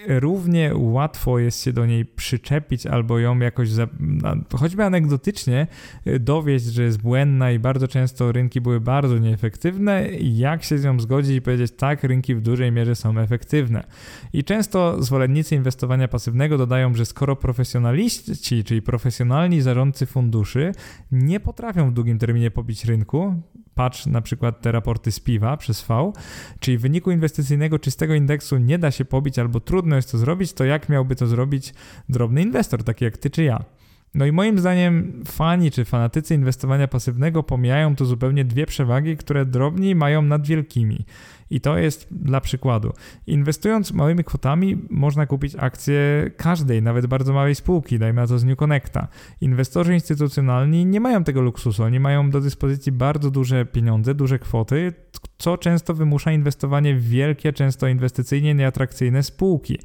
[0.07, 3.87] równie łatwo jest się do niej przyczepić albo ją jakoś, za,
[4.57, 5.67] choćby anegdotycznie,
[6.07, 10.85] y, dowieść, że jest błędna i bardzo często rynki były bardzo nieefektywne, jak się z
[10.85, 13.85] nią zgodzić i powiedzieć, tak, rynki w dużej mierze są efektywne.
[14.33, 20.73] I często zwolennicy inwestowania pasywnego dodają, że skoro profesjonaliści, czyli profesjonalni zarządcy funduszy
[21.13, 23.35] nie potrafią w długim terminie pobić rynku,
[23.75, 26.13] patrz na przykład te raporty z piwa przez V,
[26.61, 30.65] czyli wyniku inwestycyjnego czystego indeksu nie da się pobić albo trudno jest to zrobić, to
[30.65, 31.75] jak miałby to zrobić
[32.09, 33.65] drobny inwestor, taki jak ty czy ja?
[34.15, 39.47] No i moim zdaniem fani czy fanatycy inwestowania pasywnego pomijają tu zupełnie dwie przewagi, które
[39.47, 41.05] drobni mają nad wielkimi.
[41.51, 42.93] I to jest dla przykładu.
[43.27, 48.45] Inwestując małymi kwotami można kupić akcje każdej, nawet bardzo małej spółki, dajmy na to z
[48.45, 49.09] New Connecta.
[49.41, 54.93] Inwestorzy instytucjonalni nie mają tego luksusu, oni mają do dyspozycji bardzo duże pieniądze, duże kwoty,
[55.41, 59.79] co często wymusza inwestowanie w wielkie, często inwestycyjnie nieatrakcyjne spółki.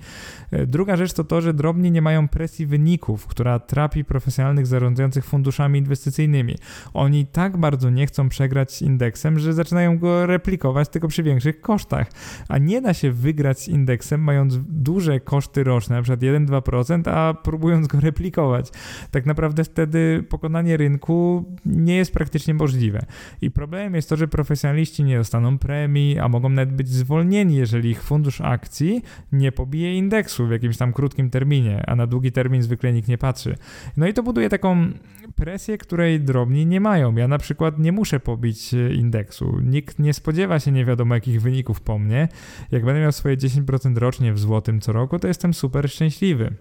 [0.52, 5.26] E, druga rzecz to to, że drobni nie mają presji wyników, która trapi profesjonalnych zarządzających
[5.26, 6.56] funduszami inwestycyjnymi.
[6.94, 11.62] Oni tak bardzo nie chcą przegrać z indeksem, że zaczynają go replikować tylko przy większych
[11.62, 12.12] kosztach.
[12.50, 16.18] A nie da się wygrać z indeksem, mając duże koszty roczne, np.
[16.18, 18.70] 1-2%, a próbując go replikować.
[19.12, 23.06] Tak naprawdę wtedy pokonanie rynku nie jest praktycznie możliwe.
[23.42, 27.90] I problemem jest to, że profesjonaliści nie dostaną premii, a mogą nawet być zwolnieni, jeżeli
[27.90, 29.02] ich fundusz akcji
[29.32, 33.18] nie pobije indeksu w jakimś tam krótkim terminie, a na długi termin zwykle nikt nie
[33.18, 33.56] patrzy.
[33.98, 34.88] No i to buduje taką
[35.36, 37.16] presję, której drobni nie mają.
[37.16, 39.60] Ja na przykład nie muszę pobić e, indeksu.
[39.64, 42.28] Nikt nie spodziewa się nie wiadomo jakich wyników po mnie.
[42.72, 46.56] Jak będę miał swoje 10% rocznie w złotym co roku, to jestem super szczęśliwy.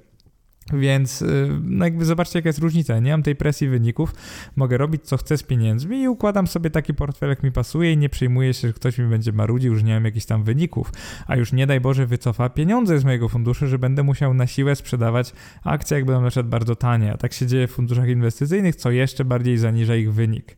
[0.72, 2.98] Więc y, no jakby zobaczcie, jaka jest różnica.
[2.98, 4.14] Nie mam tej presji wyników,
[4.56, 7.96] mogę robić co chcę z pieniędzmi i układam sobie taki portfel, jak mi pasuje i
[7.96, 10.92] nie przejmuję się, że ktoś mi będzie marudził, że nie mam jakichś tam wyników.
[11.26, 14.76] A już nie daj Boże wycofa pieniądze z mojego funduszu, że będę musiał na siłę
[14.76, 15.32] sprzedawać
[15.64, 17.12] akcje, jak będą na przykład bardzo tanie.
[17.12, 20.56] A tak się dzieje w funduszach inwestycyjnych, co jeszcze bardziej zaniża ich wynik.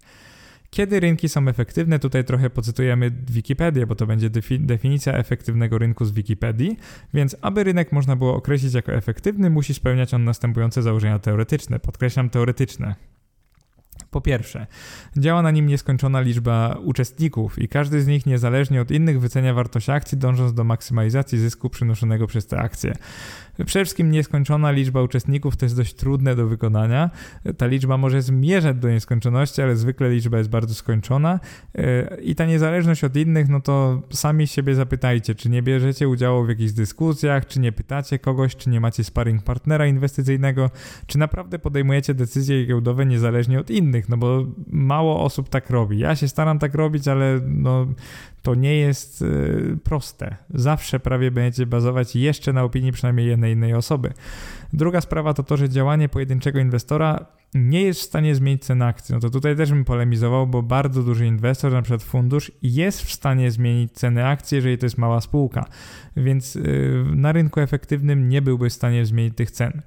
[0.71, 1.99] Kiedy rynki są efektywne?
[1.99, 6.77] Tutaj trochę pocytujemy Wikipedię, bo to będzie definicja efektywnego rynku z Wikipedii,
[7.15, 11.79] więc aby rynek można było określić jako efektywny, musi spełniać on następujące założenia teoretyczne.
[11.79, 12.95] Podkreślam teoretyczne.
[14.11, 14.67] Po pierwsze,
[15.17, 19.91] działa na nim nieskończona liczba uczestników i każdy z nich niezależnie od innych wycenia wartość
[19.91, 22.95] akcji, dążąc do maksymalizacji zysku przynoszonego przez te akcje.
[23.65, 27.11] Przede wszystkim nieskończona liczba uczestników to jest dość trudne do wykonania.
[27.57, 31.41] Ta liczba może zmierzać do nieskończoności, ale zwykle liczba jest bardzo skończona
[32.23, 36.49] i ta niezależność od innych, no to sami siebie zapytajcie, czy nie bierzecie udziału w
[36.49, 40.71] jakichś dyskusjach, czy nie pytacie kogoś, czy nie macie sparring partnera inwestycyjnego,
[41.07, 45.99] czy naprawdę podejmujecie decyzje giełdowe niezależnie od innych, no bo mało osób tak robi.
[45.99, 47.87] Ja się staram tak robić, ale no,
[48.43, 50.37] to nie jest y, proste.
[50.51, 54.13] Zawsze prawie będziecie bazować jeszcze na opinii przynajmniej jednej innej osoby.
[54.73, 59.15] Druga sprawa to to, że działanie pojedynczego inwestora nie jest w stanie zmienić ceny akcji.
[59.15, 63.13] No to tutaj też bym polemizował, bo bardzo duży inwestor, na przykład fundusz, jest w
[63.13, 65.65] stanie zmienić ceny akcji, jeżeli to jest mała spółka.
[66.17, 69.83] Więc y, na rynku efektywnym nie byłby w stanie zmienić tych cen.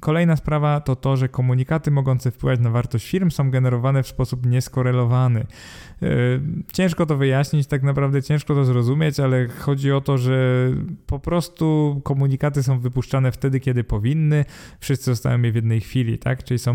[0.00, 4.46] Kolejna sprawa to to, że komunikaty mogące wpływać na wartość firm są generowane w sposób
[4.46, 5.46] nieskorelowany.
[6.02, 6.06] E,
[6.72, 10.70] ciężko to wyjaśnić, tak naprawdę ciężko to zrozumieć, ale chodzi o to, że
[11.06, 14.44] po prostu komunikaty są wypuszczane wtedy, kiedy powinny,
[14.80, 16.44] wszyscy dostają je w jednej chwili, tak?
[16.44, 16.74] Czyli są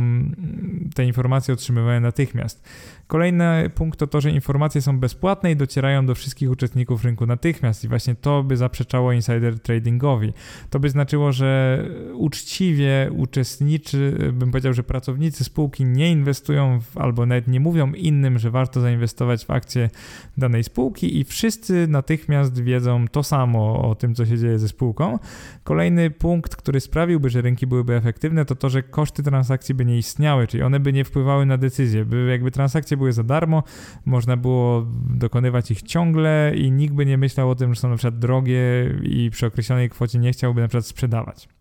[0.96, 2.70] te informacje otrzymywane natychmiast.
[3.08, 7.84] Kolejny punkt to to, że informacje są bezpłatne i docierają do wszystkich uczestników rynku natychmiast
[7.84, 10.34] i właśnie to by zaprzeczało insider tradingowi.
[10.70, 17.26] To by znaczyło, że uczciwie uczestniczy, bym powiedział, że pracownicy spółki nie inwestują w, albo
[17.26, 19.15] nawet nie mówią innym, że warto zainwestować
[19.46, 19.90] w akcje
[20.38, 25.20] danej spółki i wszyscy natychmiast wiedzą to samo o tym, co się dzieje ze spółką.
[25.64, 29.98] Kolejny punkt, który sprawiłby, że rynki byłyby efektywne, to to, że koszty transakcji by nie
[29.98, 33.64] istniały, czyli one by nie wpływały na decyzje, by jakby transakcje były za darmo,
[34.06, 37.96] można było dokonywać ich ciągle i nikt by nie myślał o tym, że są na
[37.96, 38.62] przykład drogie
[39.04, 41.55] i przy określonej kwocie nie chciałby na przykład sprzedawać.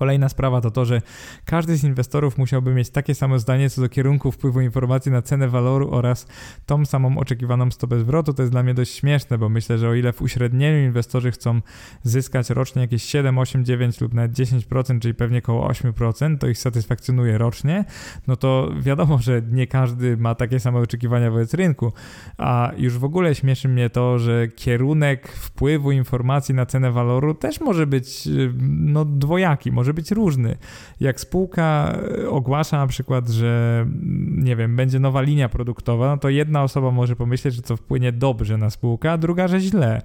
[0.00, 1.02] Kolejna sprawa to to, że
[1.44, 5.48] każdy z inwestorów musiałby mieć takie samo zdanie co do kierunku wpływu informacji na cenę
[5.48, 6.26] waloru oraz
[6.66, 8.32] tą samą oczekiwaną stopę zwrotu.
[8.34, 11.60] To jest dla mnie dość śmieszne, bo myślę, że o ile w uśrednieniu inwestorzy chcą
[12.02, 16.58] zyskać rocznie jakieś 7, 8, 9 lub nawet 10%, czyli pewnie około 8%, to ich
[16.58, 17.84] satysfakcjonuje rocznie,
[18.26, 21.92] no to wiadomo, że nie każdy ma takie same oczekiwania wobec rynku,
[22.38, 27.60] a już w ogóle śmieszy mnie to, że kierunek wpływu informacji na cenę waloru też
[27.60, 28.28] może być
[28.70, 30.56] no dwojaki, może być różny.
[31.00, 36.16] Jak spółka e, ogłasza na przykład, że mm, nie wiem, będzie nowa linia produktowa, no
[36.16, 40.02] to jedna osoba może pomyśleć, że to wpłynie dobrze na spółkę, a druga, że źle.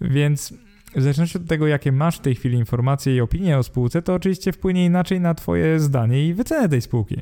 [0.00, 0.54] Więc
[0.96, 4.14] w zależności od tego, jakie masz w tej chwili informacje i opinie o spółce, to
[4.14, 7.16] oczywiście wpłynie inaczej na Twoje zdanie i wycenę tej spółki.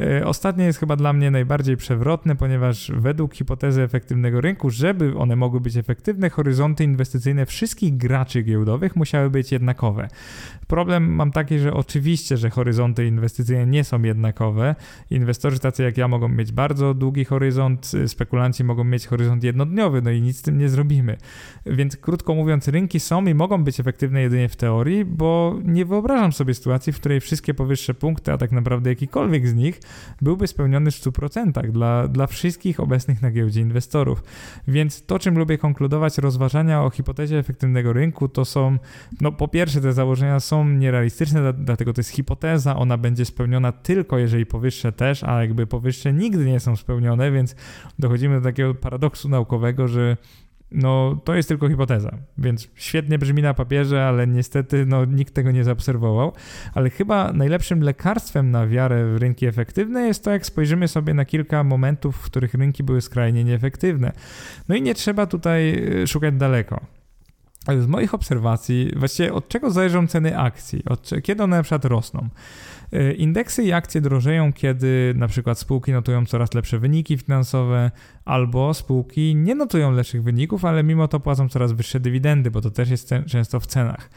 [0.00, 5.36] E, ostatnie jest chyba dla mnie najbardziej przewrotne, ponieważ według hipotezy efektywnego rynku, żeby one
[5.36, 10.08] mogły być efektywne, horyzonty inwestycyjne wszystkich graczy giełdowych musiały być jednakowe.
[10.66, 14.74] Problem mam taki, że oczywiście, że horyzonty inwestycyjne nie są jednakowe.
[15.10, 20.10] Inwestorzy tacy jak ja mogą mieć bardzo długi horyzont, spekulanci mogą mieć horyzont jednodniowy, no
[20.10, 21.16] i nic z tym nie zrobimy.
[21.66, 26.32] Więc krótko mówiąc, rynki są i mogą być efektywne jedynie w teorii, bo nie wyobrażam
[26.32, 29.80] sobie sytuacji, w której wszystkie powyższe punkty, a tak naprawdę jakikolwiek z nich,
[30.22, 34.22] byłby spełniony w 100% dla, dla wszystkich obecnych na giełdzie inwestorów.
[34.68, 38.78] Więc to, czym lubię konkludować rozważania o hipotezie efektywnego rynku, to są,
[39.20, 44.18] no po pierwsze, te założenia są nierealistyczne, dlatego to jest hipoteza, ona będzie spełniona tylko
[44.18, 47.56] jeżeli powyższe też, a jakby powyższe nigdy nie są spełnione, więc
[47.98, 50.16] dochodzimy do takiego paradoksu naukowego, że
[50.74, 55.50] no to jest tylko hipoteza, więc świetnie brzmi na papierze, ale niestety no, nikt tego
[55.50, 56.32] nie zaobserwował.
[56.74, 61.24] Ale chyba najlepszym lekarstwem na wiarę w rynki efektywne jest to, jak spojrzymy sobie na
[61.24, 64.12] kilka momentów, w których rynki były skrajnie nieefektywne.
[64.68, 66.80] No i nie trzeba tutaj y, szukać daleko.
[67.78, 72.28] Z moich obserwacji, właściwie od czego zależą ceny akcji, od, kiedy one na przykład rosną.
[72.94, 77.90] E, indeksy i akcje drożeją, kiedy na przykład spółki notują coraz lepsze wyniki finansowe,
[78.24, 82.70] albo spółki nie notują lepszych wyników, ale mimo to płacą coraz wyższe dywidendy, bo to
[82.70, 84.10] też jest często w cenach.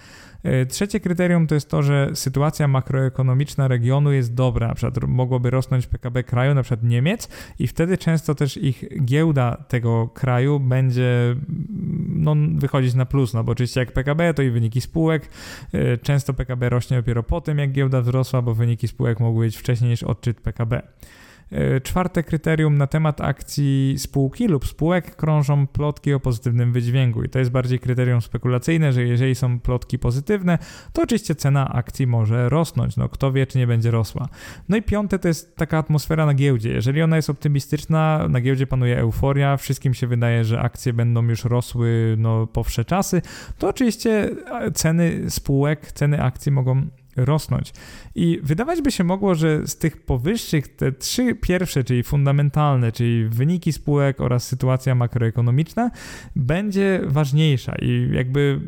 [0.43, 5.49] E, trzecie kryterium to jest to, że sytuacja makroekonomiczna regionu jest dobra, na przykład mogłoby
[5.49, 11.35] rosnąć PKB kraju, na przykład Niemiec i wtedy często też ich giełda tego kraju będzie
[12.17, 15.29] no, wychodzić na plus, no bo oczywiście jak PKB to i wyniki spółek,
[15.73, 19.57] e, często PKB rośnie dopiero po tym jak giełda wzrosła, bo wyniki spółek mogły być
[19.57, 20.81] wcześniej niż odczyt PKB.
[21.51, 27.29] E, czwarte kryterium na temat akcji spółki lub spółek krążą plotki o pozytywnym wydźwięku i
[27.29, 30.57] to jest bardziej kryterium spekulacyjne, że jeżeli są plotki pozytywne,
[30.93, 34.27] to oczywiście cena akcji może rosnąć, no kto wie czy nie będzie rosła.
[34.69, 36.69] No i piąte to jest taka atmosfera na giełdzie.
[36.69, 41.45] Jeżeli ona jest optymistyczna, na giełdzie panuje euforia, wszystkim się wydaje, że akcje będą już
[41.45, 43.21] rosły no, po wsze czasy,
[43.57, 44.29] to oczywiście
[44.73, 46.87] ceny spółek, ceny akcji mogą
[47.17, 47.73] rosnąć.
[48.15, 53.25] I wydawać by się mogło, że z tych powyższych, te trzy pierwsze, czyli fundamentalne, czyli
[53.29, 55.91] wyniki spółek oraz sytuacja makroekonomiczna,
[56.35, 58.59] będzie ważniejsza i jakby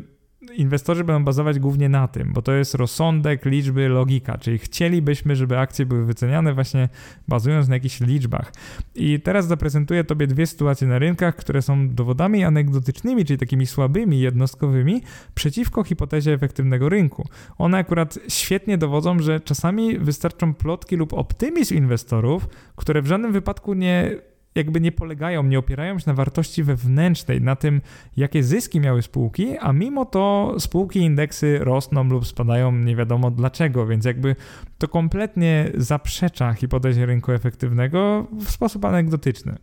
[0.56, 5.58] inwestorzy będą bazować głównie na tym, bo to jest rozsądek, liczby, logika, czyli chcielibyśmy, żeby
[5.58, 6.88] akcje były wyceniane właśnie
[7.28, 8.52] bazując na jakichś liczbach.
[8.94, 14.20] I teraz zaprezentuję Tobie dwie sytuacje na rynkach, które są dowodami anegdotycznymi, czyli takimi słabymi,
[14.20, 15.02] jednostkowymi,
[15.34, 17.28] przeciwko hipotezie efektywnego rynku.
[17.58, 23.74] One akurat świetnie dowodzą, że czasami wystarczą plotki lub optymizm inwestorów, które w żadnym wypadku
[23.74, 24.16] nie
[24.54, 27.80] jakby nie polegają, nie opierają się na wartości wewnętrznej, na tym,
[28.16, 33.86] jakie zyski miały spółki, a mimo to spółki indeksy rosną lub spadają nie wiadomo dlaczego,
[33.86, 34.36] więc jakby
[34.78, 39.56] to kompletnie zaprzecza hipotezie rynku efektywnego w sposób anegdotyczny.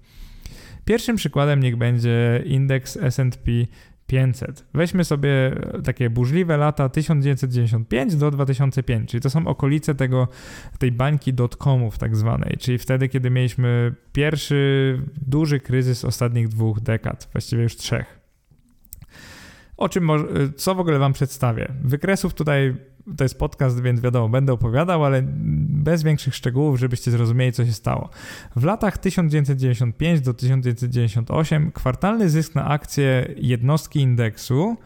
[0.85, 3.51] Pierwszym przykładem niech będzie indeks S&P
[4.08, 4.66] 500.
[4.74, 5.30] Weźmy sobie
[5.84, 10.28] takie burzliwe lata 1995 do 2005, czyli to są okolice tego,
[10.80, 17.30] tej bańki dotcomów tak zwanej, czyli wtedy, kiedy mieliśmy pierwszy duży kryzys ostatnich dwóch dekad,
[17.32, 18.20] właściwie już trzech.
[19.78, 20.10] O czym,
[20.55, 21.68] co w ogóle wam przedstawię?
[21.84, 22.76] Wykresów tutaj
[23.18, 25.24] to jest podcast, więc wiadomo, będę opowiadał, ale
[25.70, 28.10] bez większych szczegółów, żebyście zrozumieli, co się stało.
[28.55, 34.78] W latach 1995 do 1998 kwartalny zysk na akcję jednostki indeksu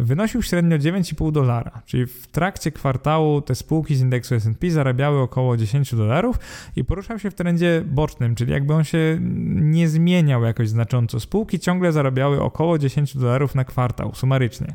[0.00, 5.56] wynosił średnio 9,5 dolara, czyli w trakcie kwartału te spółki z indeksu S&P zarabiały około
[5.56, 6.38] 10 dolarów
[6.76, 9.18] i poruszał się w trendzie bocznym, czyli jakby on się
[9.60, 11.20] nie zmieniał jakoś znacząco.
[11.20, 14.74] Spółki ciągle zarabiały około 10 dolarów na kwartał, sumarycznie.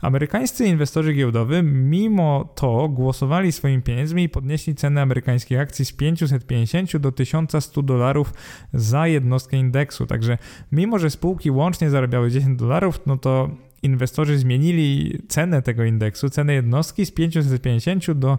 [0.00, 6.96] Amerykańscy inwestorzy giełdowi mimo to głosowali swoimi pieniędzmi i podnieśli cenę amerykańskich akcji z 550
[6.96, 8.32] do 1100 dolarów
[8.72, 10.06] za jednostkę indeksu.
[10.06, 10.38] Także
[10.72, 13.50] mimo, że spółki łącznie zarabiały 10 dolarów, no to
[13.82, 18.38] inwestorzy zmienili cenę tego indeksu, cenę jednostki z 550 do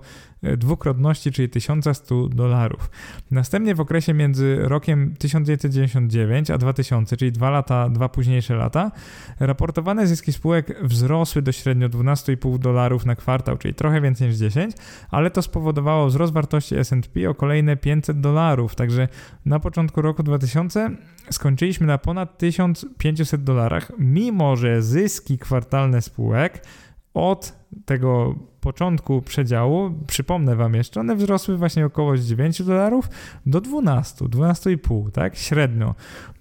[0.57, 2.89] dwukrotności, czyli 1100 dolarów.
[3.31, 8.91] Następnie w okresie między rokiem 1999 a 2000, czyli dwa lata, dwa późniejsze lata,
[9.39, 14.75] raportowane zyski spółek wzrosły do średnio 12,5 dolarów na kwartał, czyli trochę więcej niż 10,
[15.11, 19.07] ale to spowodowało wzrost wartości S&P o kolejne 500 dolarów, także
[19.45, 20.89] na początku roku 2000
[21.31, 26.65] skończyliśmy na ponad 1500 dolarach, mimo że zyski kwartalne spółek
[27.13, 27.53] od
[27.85, 33.09] tego początku przedziału, przypomnę Wam jeszcze, one wzrosły właśnie około z 9 dolarów
[33.45, 35.95] do 12, 12,5, tak, średnio,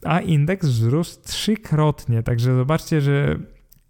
[0.04, 3.38] a indeks wzrósł trzykrotnie, także zobaczcie, że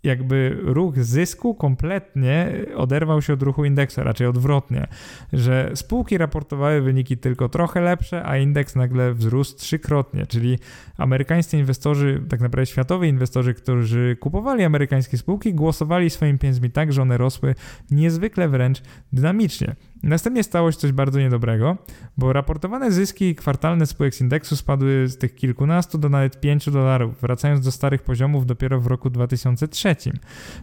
[0.02, 4.86] jakby ruch zysku kompletnie oderwał się od ruchu indeksu, raczej odwrotnie,
[5.32, 10.58] że spółki raportowały wyniki tylko trochę lepsze, a indeks nagle wzrósł trzykrotnie, czyli
[10.96, 17.02] amerykańscy inwestorzy, tak naprawdę światowi inwestorzy, którzy kupowali amerykańskie spółki, głosowali swoimi pieniędzmi tak, że
[17.02, 17.54] one rosły
[17.90, 18.82] niezwykle wręcz
[19.12, 19.74] dynamicznie.
[20.02, 21.76] Następnie stało się coś bardzo niedobrego,
[22.16, 27.20] bo raportowane zyski kwartalne spółek z indeksu spadły z tych kilkunastu do nawet 5 dolarów,
[27.20, 29.96] wracając do starych poziomów dopiero w roku 2003.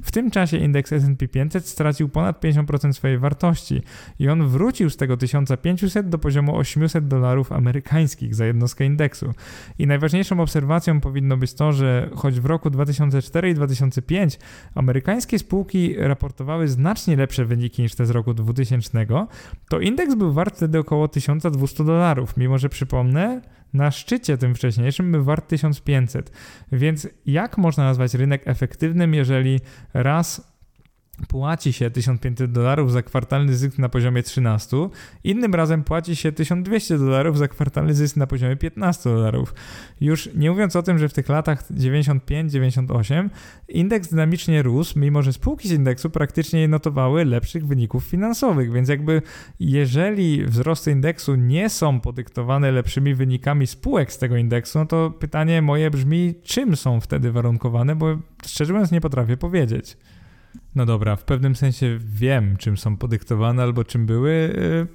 [0.02, 3.82] W tym czasie indeks S&P 500 stracił ponad 50% swojej wartości
[4.20, 9.34] i on wrócił z tego 1500 do poziomu 800 dolarów amerykańskich za jednostkę indeksu.
[9.80, 14.40] I najważniejszą obserwacją powinno być to, że choć w roku 2004 i 2005
[14.76, 19.27] amerykańskie spółki raportowały znacznie lepsze wyniki niż te z roku 2000,
[19.70, 23.42] to indeks był wart wtedy około 1200 dolarów, mimo że przypomnę,
[23.74, 26.32] na szczycie tym wcześniejszym był wart 1500.
[26.72, 29.60] Więc jak można nazwać rynek efektywnym, jeżeli
[29.94, 30.57] raz
[31.28, 34.78] płaci się 1500 dolarów za kwartalny zysk na poziomie 13,
[35.24, 39.54] innym razem płaci się 1200 dolarów za kwartalny zysk na poziomie 15 dolarów.
[40.02, 43.30] Już nie mówiąc o tym, że w tych latach 95-98
[43.70, 48.90] indeks dynamicznie rósł, mimo że spółki z indeksu praktycznie nie notowały lepszych wyników finansowych, więc
[48.90, 49.22] jakby
[49.60, 55.62] jeżeli wzrosty indeksu nie są podyktowane lepszymi wynikami spółek z tego indeksu, no to pytanie
[55.62, 59.98] moje brzmi, czym są wtedy warunkowane, bo szczerze mówiąc nie potrafię powiedzieć.
[60.78, 64.32] No dobra, w pewnym sensie wiem, czym są podyktowane albo czym były.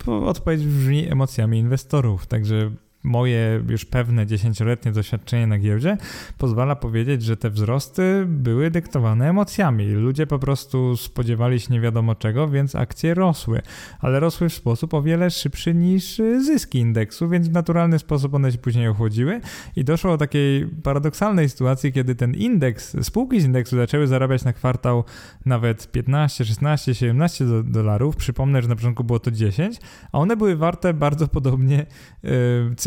[0.09, 2.71] Y, odpowiedź brzmi emocjami inwestorów, także
[3.03, 5.97] moje już pewne dziesięcioletnie doświadczenie na giełdzie
[6.39, 9.87] pozwala powiedzieć, że te wzrosty były dyktowane emocjami.
[9.87, 13.63] Ludzie po prostu spodziewali się nie wiadomo czego, więc akcje rosły,
[14.01, 18.53] ale rosły w sposób o wiele szybszy niż zyski indeksu, więc w naturalny sposób one
[18.53, 19.41] się później ochłodziły
[19.77, 24.53] i doszło do takiej paradoksalnej sytuacji, kiedy ten indeks, spółki z indeksu zaczęły zarabiać na
[24.53, 25.05] kwartał
[25.47, 28.17] nawet 15, 16, 17 dolarów.
[28.17, 29.77] Przypomnę, że na początku było to 10,
[30.13, 31.87] a one były warte bardzo podobnie
[32.23, 32.31] yy,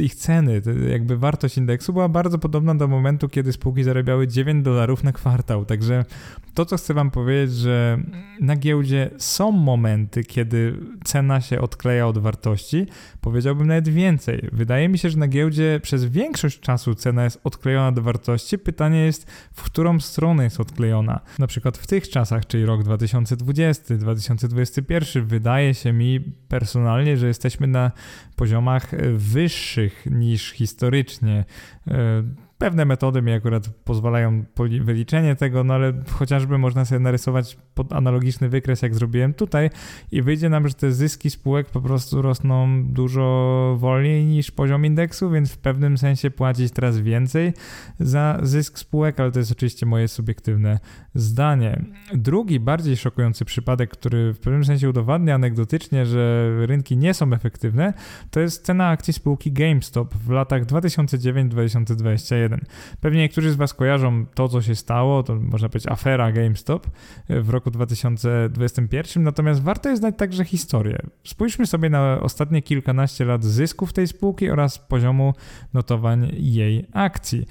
[0.06, 5.03] ich ceny, jakby wartość indeksu była bardzo podobna do momentu, kiedy spółki zarabiały 9 dolarów
[5.03, 5.66] na kwartał.
[5.66, 6.06] Także
[6.53, 7.97] to, co chcę Wam powiedzieć, że
[8.41, 12.86] na giełdzie są momenty, kiedy cena się odkleja od wartości.
[13.22, 14.49] Powiedziałbym nawet więcej.
[14.51, 18.58] Wydaje mi się, że na giełdzie przez większość czasu cena jest odklejona do wartości.
[18.58, 21.20] Pytanie jest, w którą stronę jest odklejona.
[21.39, 27.68] Na przykład w tych czasach, czyli rok 2020, 2021, wydaje się mi personalnie, że jesteśmy
[27.68, 27.91] na
[28.36, 31.46] poziomach wyższych niż historycznie.
[31.88, 32.24] E,
[32.58, 34.43] Pewne metody mi akurat pozwalają
[34.82, 39.70] wyliczenie tego, no ale chociażby można sobie narysować pod analogiczny wykres, jak zrobiłem tutaj
[40.12, 45.30] i wyjdzie nam, że te zyski spółek po prostu rosną dużo wolniej niż poziom indeksu,
[45.30, 47.54] więc w pewnym sensie płacić teraz więcej
[48.00, 50.80] za zysk spółek, ale to jest oczywiście moje subiektywne
[51.16, 51.86] zdanie.
[52.13, 57.93] Drugi, bardziej szokujący przypadek, który w pewnym sensie udowadnia anegdotycznie, że rynki nie są efektywne,
[58.32, 62.57] to jest cena akcji spółki GameStop w latach 2009-2021.
[63.01, 66.88] Pewnie niektórzy z Was kojarzą to, co się stało, to można powiedzieć afera GameStop
[67.30, 70.97] w roku 2021, natomiast warto jest znać także historię.
[71.24, 75.34] Spójrzmy sobie na ostatnie kilkanaście lat zysków tej spółki oraz poziomu
[75.74, 77.45] notowań jej akcji.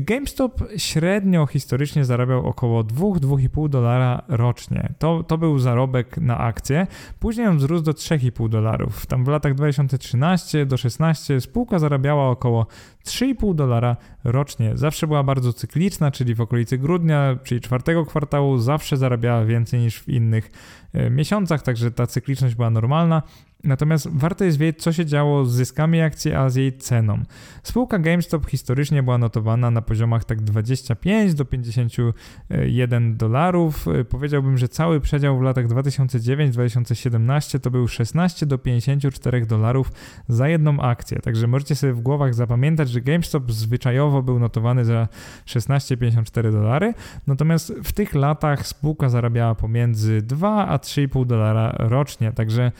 [0.00, 4.92] GameStop średnio historycznie zarabiał około 2 2-2,5 dolara rocznie.
[4.98, 6.86] To, to był zarobek na akcję.
[7.20, 9.06] Później on wzrósł do 3,5 dolarów.
[9.06, 12.66] Tam w latach 2013 do 16 spółka zarabiała około
[13.06, 14.72] 3,5 dolara rocznie.
[14.74, 20.00] Zawsze była bardzo cykliczna, czyli w okolicy grudnia, czyli czwartego kwartału zawsze zarabiała więcej niż
[20.00, 20.50] w innych
[20.92, 23.22] e, miesiącach, także ta cykliczność była normalna.
[23.64, 27.22] Natomiast warto jest wiedzieć, co się działo z zyskami akcji, a z jej ceną.
[27.62, 33.86] Spółka GameStop historycznie była notowana na poziomach tak 25 do 51 dolarów.
[34.08, 39.92] Powiedziałbym, że cały przedział w latach 2009-2017 to był 16 do 54 dolarów
[40.28, 41.18] za jedną akcję.
[41.18, 45.08] Także możecie sobie w głowach zapamiętać, że GameStop zwyczajowo był notowany za
[45.46, 46.94] 16,54 dolary,
[47.26, 52.32] natomiast w tych latach spółka zarabiała pomiędzy 2 a 3,5 dolara rocznie.
[52.32, 52.72] Także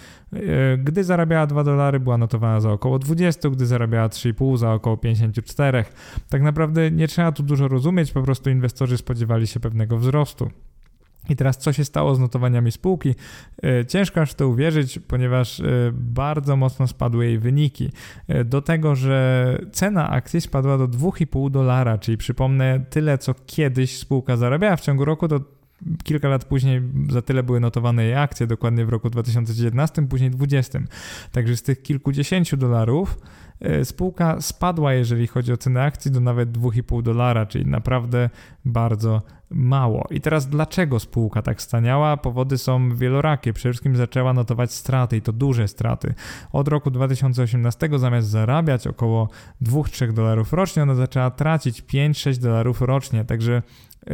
[0.78, 5.84] gdy zarabiała 2 dolary, była notowana za około 20, gdy zarabiała 3,5 za około 54.
[6.28, 10.50] Tak naprawdę nie trzeba tu dużo rozumieć, po prostu inwestorzy spodziewali się pewnego wzrostu.
[11.28, 13.14] I teraz co się stało z notowaniami spółki?
[13.62, 17.90] E, ciężko aż to uwierzyć, ponieważ e, bardzo mocno spadły jej wyniki.
[18.44, 24.36] Do tego, że cena akcji spadła do 2,5 dolara, czyli przypomnę tyle, co kiedyś spółka
[24.36, 25.40] zarabiała w ciągu roku, to
[26.04, 30.80] kilka lat później za tyle były notowane jej akcje, dokładnie w roku 2019, później 2020.
[31.32, 33.18] Także z tych kilkudziesięciu dolarów
[33.60, 38.30] e, spółka spadła, jeżeli chodzi o cenę akcji, do nawet 2,5 dolara, czyli naprawdę
[38.64, 40.06] bardzo mało.
[40.10, 42.16] I teraz dlaczego spółka tak staniała?
[42.16, 43.52] Powody są wielorakie.
[43.52, 46.14] Przede wszystkim zaczęła notować straty i to duże straty.
[46.52, 49.28] Od roku 2018 zamiast zarabiać około
[49.62, 53.24] 2-3 dolarów rocznie, ona zaczęła tracić 5-6 dolarów rocznie.
[53.24, 53.62] Także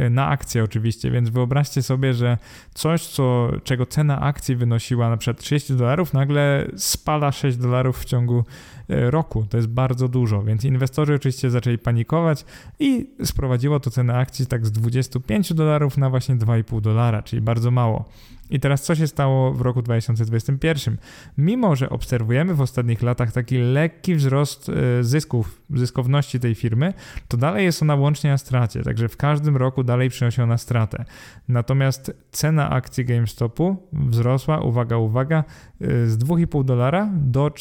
[0.09, 2.37] na akcję oczywiście, więc wyobraźcie sobie, że
[2.73, 8.05] coś, co, czego cena akcji wynosiła na przykład 30 dolarów, nagle spala 6 dolarów w
[8.05, 9.45] ciągu y, roku.
[9.49, 12.45] To jest bardzo dużo, więc inwestorzy oczywiście zaczęli panikować
[12.79, 17.71] i sprowadziło to cenę akcji tak z 25 dolarów na właśnie 2,5 dolara, czyli bardzo
[17.71, 18.05] mało.
[18.49, 20.97] I teraz co się stało w roku 2021?
[21.37, 26.93] Mimo, że obserwujemy w ostatnich latach taki lekki wzrost e, zysków, zyskowności tej firmy,
[27.27, 31.05] to dalej jest ona łącznie na stracie, także w każdym roku dalej przynosi ona stratę.
[31.47, 35.43] Natomiast cena akcji GameStopu wzrosła, uwaga, uwaga,
[35.81, 37.51] e, z 2,5 dolara do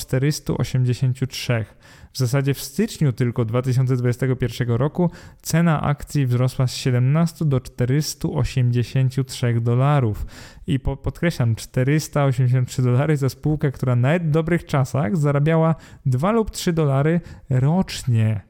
[1.26, 1.78] 483.
[2.12, 5.10] W zasadzie w styczniu tylko 2021 roku
[5.42, 10.26] cena akcji wzrosła z 17 do 483 dolarów.
[10.66, 15.74] I po, podkreślam, 483 dolary za spółkę, która nawet w dobrych czasach zarabiała
[16.06, 18.47] 2 lub 3 dolary rocznie.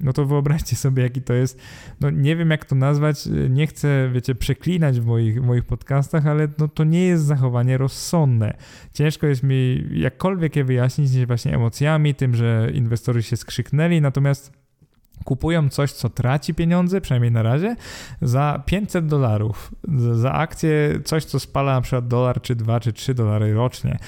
[0.00, 1.60] No to wyobraźcie sobie, jaki to jest.
[2.00, 3.28] No nie wiem, jak to nazwać.
[3.50, 8.56] Nie chcę, wiecie, przeklinać w moich, moich podcastach, ale no to nie jest zachowanie rozsądne.
[8.92, 14.57] Ciężko jest mi jakkolwiek je wyjaśnić właśnie emocjami, tym, że inwestorzy się skrzyknęli, natomiast
[15.24, 17.76] kupują coś, co traci pieniądze, przynajmniej na razie,
[18.22, 19.74] za 500 dolarów.
[20.12, 23.98] Za akcję coś, co spala na przykład dolar, czy 2, czy 3 dolary rocznie.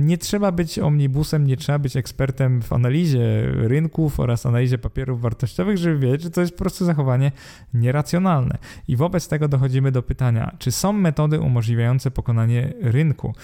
[0.00, 5.78] Nie trzeba być omnibusem, nie trzeba być ekspertem w analizie rynków oraz analizie papierów wartościowych,
[5.78, 7.32] żeby wiedzieć, że to jest po prostu zachowanie
[7.74, 8.58] nieracjonalne.
[8.88, 13.34] I wobec tego dochodzimy do pytania, czy są metody umożliwiające pokonanie rynku?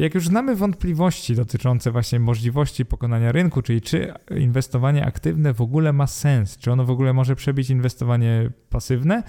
[0.00, 5.92] Jak już znamy wątpliwości dotyczące właśnie możliwości pokonania rynku, czyli czy inwestowanie aktywne w ogóle
[5.92, 9.22] ma sens, Czy ono w ogóle może przebić inwestowanie pasywne?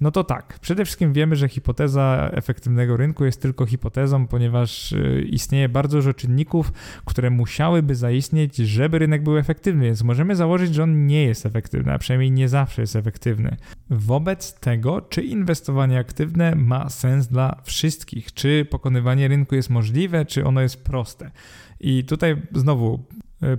[0.00, 0.58] No to tak.
[0.58, 6.14] Przede wszystkim wiemy, że hipoteza efektywnego rynku jest tylko hipotezą, ponieważ y, istnieje bardzo dużo
[6.14, 6.72] czynników,
[7.04, 11.92] które musiałyby zaistnieć, żeby rynek był efektywny, więc możemy założyć, że on nie jest efektywny,
[11.92, 13.56] a przynajmniej nie zawsze jest efektywny.
[13.90, 18.34] Wobec tego, czy inwestowanie aktywne ma sens dla wszystkich?
[18.34, 21.30] Czy pokonywanie rynku jest możliwe, czy ono jest proste?
[21.80, 23.04] I tutaj znowu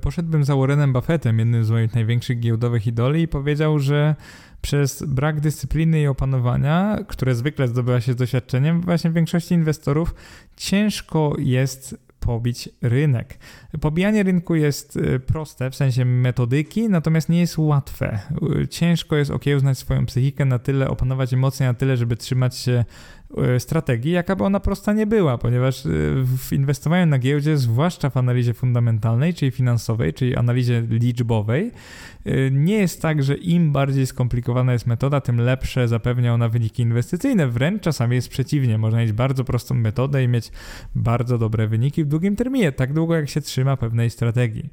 [0.02, 4.16] poszedłbym za Warrenem Buffettem, jednym z moich największych giełdowych idoli, i powiedział, że
[4.62, 10.16] przez brak dyscypliny i opanowania, które zwykle zdobywa się z doświadczeniem, właśnie w większości inwestorów
[10.58, 13.40] ciężko jest pobić rynek.
[13.82, 18.20] Pobijanie rynku jest e, proste w sensie metodyki, natomiast nie jest łatwe.
[18.62, 22.86] E, ciężko jest okiełznać swoją psychikę na tyle, opanować emocje na tyle, żeby trzymać się
[23.25, 23.25] E,
[23.60, 25.90] strategii, jaka by ona prosta nie była, ponieważ e,
[26.38, 31.72] w inwestowaniu na giełdzie, zwłaszcza w analizie fundamentalnej, czyli finansowej, czyli analizie liczbowej,
[32.26, 36.84] e, nie jest tak, że im bardziej skomplikowana jest metoda, tym lepsze zapewnia ona wyniki
[36.84, 37.48] inwestycyjne.
[37.48, 38.78] Wręcz czasami jest przeciwnie.
[38.78, 40.52] Można mieć bardzo prostą metodę i mieć
[40.96, 44.70] bardzo dobre wyniki w długim terminie, tak długo jak się trzyma pewnej strategii.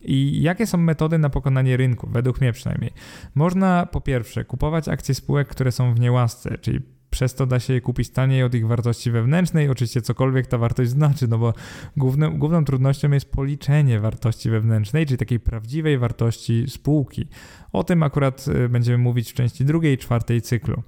[0.00, 2.90] I jakie są metody na pokonanie rynku, według mnie przynajmniej?
[3.34, 6.80] Można po pierwsze kupować akcje spółek, które są w niełasce, czyli
[7.10, 10.90] przez to da się je kupić taniej od ich wartości wewnętrznej, oczywiście cokolwiek ta wartość
[10.90, 11.54] znaczy, no bo
[11.96, 17.28] głównym, główną trudnością jest policzenie wartości wewnętrznej, czyli takiej prawdziwej wartości spółki.
[17.72, 20.82] O tym akurat y, będziemy mówić w części drugiej i czwartej cyklu.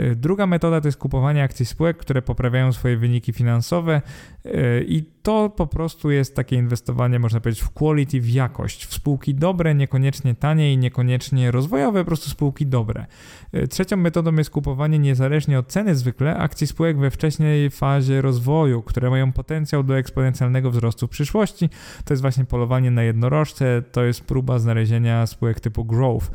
[0.00, 4.02] Y, druga metoda to jest kupowanie akcji spółek, które poprawiają swoje wyniki finansowe
[4.46, 8.94] y, i to po prostu jest takie inwestowanie, można powiedzieć, w quality, w jakość, w
[8.94, 13.06] spółki dobre, niekoniecznie tanie i niekoniecznie rozwojowe, po prostu spółki dobre.
[13.54, 18.82] Y, trzecią metodą jest kupowanie niezależnie od ceny zwykle akcji spółek we wcześniej fazie rozwoju,
[18.82, 21.68] które mają potencjał do eksponencjalnego wzrostu w przyszłości.
[22.04, 26.30] To jest właśnie polowanie na jednorożce, to jest próba znalezienia spółek typu growth.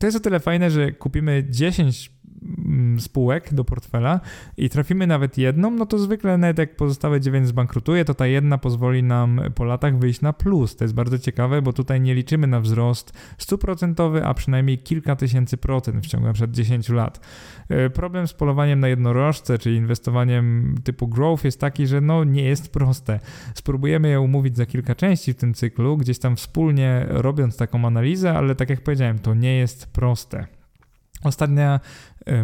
[0.00, 2.17] To jest o tyle fajne, że kupimy 10 Mm,
[2.98, 4.20] spółek do portfela
[4.56, 8.58] i trafimy nawet jedną, no to zwykle nawet jak pozostałe 9 zbankrutuje, to ta jedna
[8.58, 10.76] pozwoli nam po latach wyjść na plus.
[10.76, 15.56] To jest bardzo ciekawe, bo tutaj nie liczymy na wzrost stuprocentowy, a przynajmniej kilka tysięcy
[15.56, 17.20] procent w ciągu na przykład 10 lat.
[17.68, 22.42] E, problem z polowaniem na jednorożce, czyli inwestowaniem typu growth jest taki, że no nie
[22.42, 23.20] jest proste.
[23.54, 28.32] Spróbujemy je umówić za kilka części w tym cyklu, gdzieś tam wspólnie robiąc taką analizę,
[28.32, 30.46] ale tak jak powiedziałem, to nie jest proste.
[31.24, 31.80] Ostatnia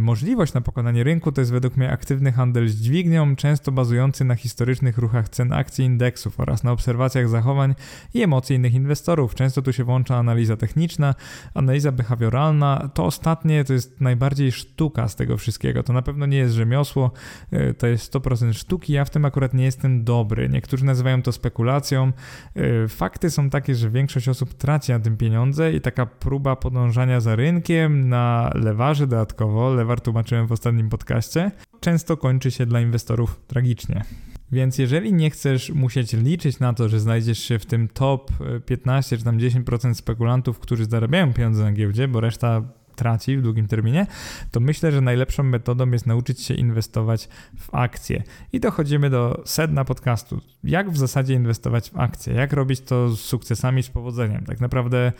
[0.01, 4.35] możliwość na pokonanie rynku to jest według mnie aktywny handel z dźwignią, często bazujący na
[4.35, 7.75] historycznych ruchach cen akcji indeksów oraz na obserwacjach zachowań
[8.15, 9.35] i emocji innych inwestorów.
[9.35, 11.15] Często tu się włącza analiza techniczna,
[11.55, 12.91] analiza behawioralna.
[12.95, 15.83] To ostatnie to jest najbardziej sztuka z tego wszystkiego.
[15.83, 17.11] To na pewno nie jest rzemiosło,
[17.51, 18.93] e, to jest 100% sztuki.
[18.93, 20.49] Ja w tym akurat nie jestem dobry.
[20.49, 22.13] Niektórzy nazywają to spekulacją.
[22.55, 27.21] E, fakty są takie, że większość osób traci na tym pieniądze i taka próba podążania
[27.21, 31.51] za rynkiem na lewarze dodatkowo Lewar tłumaczyłem w ostatnim podcaście,
[31.81, 34.05] często kończy się dla inwestorów tragicznie.
[34.53, 38.31] Więc jeżeli nie chcesz musieć liczyć na to, że znajdziesz się w tym top
[38.67, 42.63] 15 czy tam 10% spekulantów, którzy zarabiają pieniądze na giełdzie, bo reszta
[42.97, 44.07] traci w długim terminie,
[44.51, 48.23] to myślę, że najlepszą metodą jest nauczyć się inwestować w akcje.
[48.53, 50.41] I dochodzimy do sedna podcastu.
[50.65, 52.35] Jak w zasadzie inwestować w akcje?
[52.35, 54.45] Jak robić to z sukcesami, z powodzeniem?
[54.45, 55.13] Tak naprawdę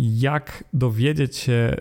[0.00, 1.76] jak dowiedzieć się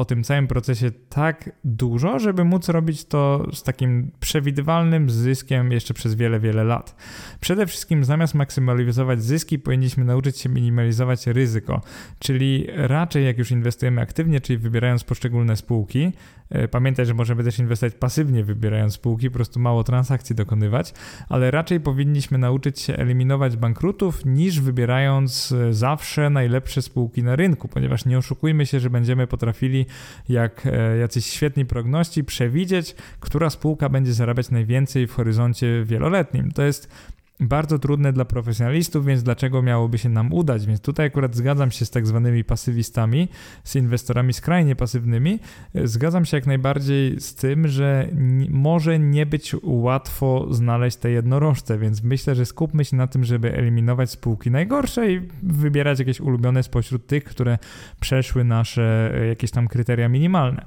[0.00, 5.94] o tym całym procesie tak dużo, żeby móc robić to z takim przewidywalnym zyskiem jeszcze
[5.94, 6.96] przez wiele, wiele lat.
[7.40, 11.80] Przede wszystkim zamiast maksymalizować zyski, powinniśmy nauczyć się minimalizować ryzyko,
[12.18, 16.12] czyli raczej jak już inwestujemy aktywnie, czyli wybierając poszczególne spółki,
[16.50, 20.94] E, pamiętaj, że możemy też inwestować pasywnie, wybierając spółki, po prostu mało transakcji dokonywać,
[21.28, 27.68] ale raczej powinniśmy nauczyć się eliminować bankrutów, niż wybierając e, zawsze najlepsze spółki na rynku,
[27.68, 29.86] ponieważ nie oszukujmy się, że będziemy potrafili,
[30.28, 36.52] jak e, jacyś świetni progności, przewidzieć, która spółka będzie zarabiać najwięcej w horyzoncie wieloletnim.
[36.52, 36.88] To jest
[37.40, 40.66] bardzo trudne dla profesjonalistów, więc dlaczego miałoby się nam udać?
[40.66, 43.28] Więc tutaj akurat zgadzam się z tak zwanymi pasywistami,
[43.64, 45.38] z inwestorami skrajnie pasywnymi.
[45.84, 48.08] Zgadzam się jak najbardziej z tym, że
[48.48, 53.54] może nie być łatwo znaleźć te jednorożce, więc myślę, że skupmy się na tym, żeby
[53.54, 57.58] eliminować spółki najgorsze i wybierać jakieś ulubione spośród tych, które
[58.00, 60.64] przeszły nasze e, jakieś tam kryteria minimalne.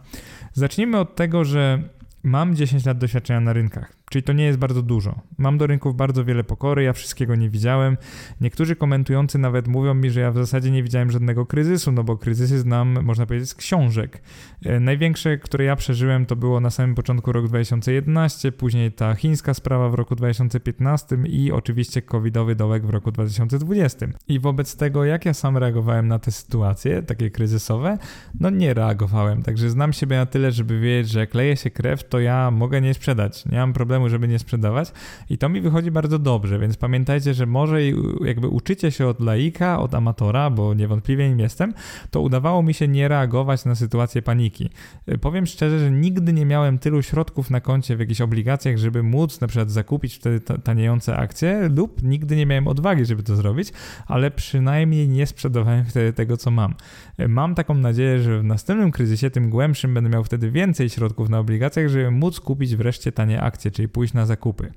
[0.53, 1.83] Zacznijmy od tego, że
[2.23, 5.21] mam 10 lat doświadczenia na rynkach Czyli to nie jest bardzo dużo.
[5.37, 7.97] Mam do rynków bardzo wiele pokory, ja wszystkiego nie widziałem.
[8.41, 12.17] Niektórzy komentujący nawet mówią mi, że ja w zasadzie nie widziałem żadnego kryzysu, no bo
[12.17, 14.21] kryzysy znam, można powiedzieć, z książek.
[14.65, 19.53] E, największe, które ja przeżyłem, to było na samym początku roku 2011, później ta chińska
[19.53, 24.07] sprawa w roku 2015 i oczywiście covidowy dołek w roku 2020.
[24.27, 27.97] I wobec tego, jak ja sam reagowałem na te sytuacje, takie kryzysowe,
[28.39, 29.43] no nie reagowałem.
[29.43, 32.81] Także znam siebie na tyle, żeby wiedzieć, że jak leje się krew, to ja mogę
[32.81, 33.45] nie sprzedać.
[33.45, 34.91] Nie mam problemu, żeby nie sprzedawać
[35.29, 37.79] i to mi wychodzi bardzo dobrze, więc pamiętajcie, że może
[38.25, 41.73] jakby uczycie się od laika, od amatora, bo niewątpliwie nim jestem,
[42.11, 44.69] to udawało mi się nie reagować na sytuację paniki.
[45.11, 49.03] Y, powiem szczerze, że nigdy nie miałem tylu środków na koncie w jakichś obligacjach, żeby
[49.03, 53.73] móc na przykład zakupić wtedy taniejące akcje lub nigdy nie miałem odwagi, żeby to zrobić,
[54.07, 56.73] ale przynajmniej nie sprzedawałem wtedy tego, co mam.
[57.19, 61.29] Y, mam taką nadzieję, że w następnym kryzysie, tym głębszym, będę miał wtedy więcej środków
[61.29, 64.71] na obligacjach, żeby móc kupić wreszcie tanie akcje, czyli pójść na zakupy.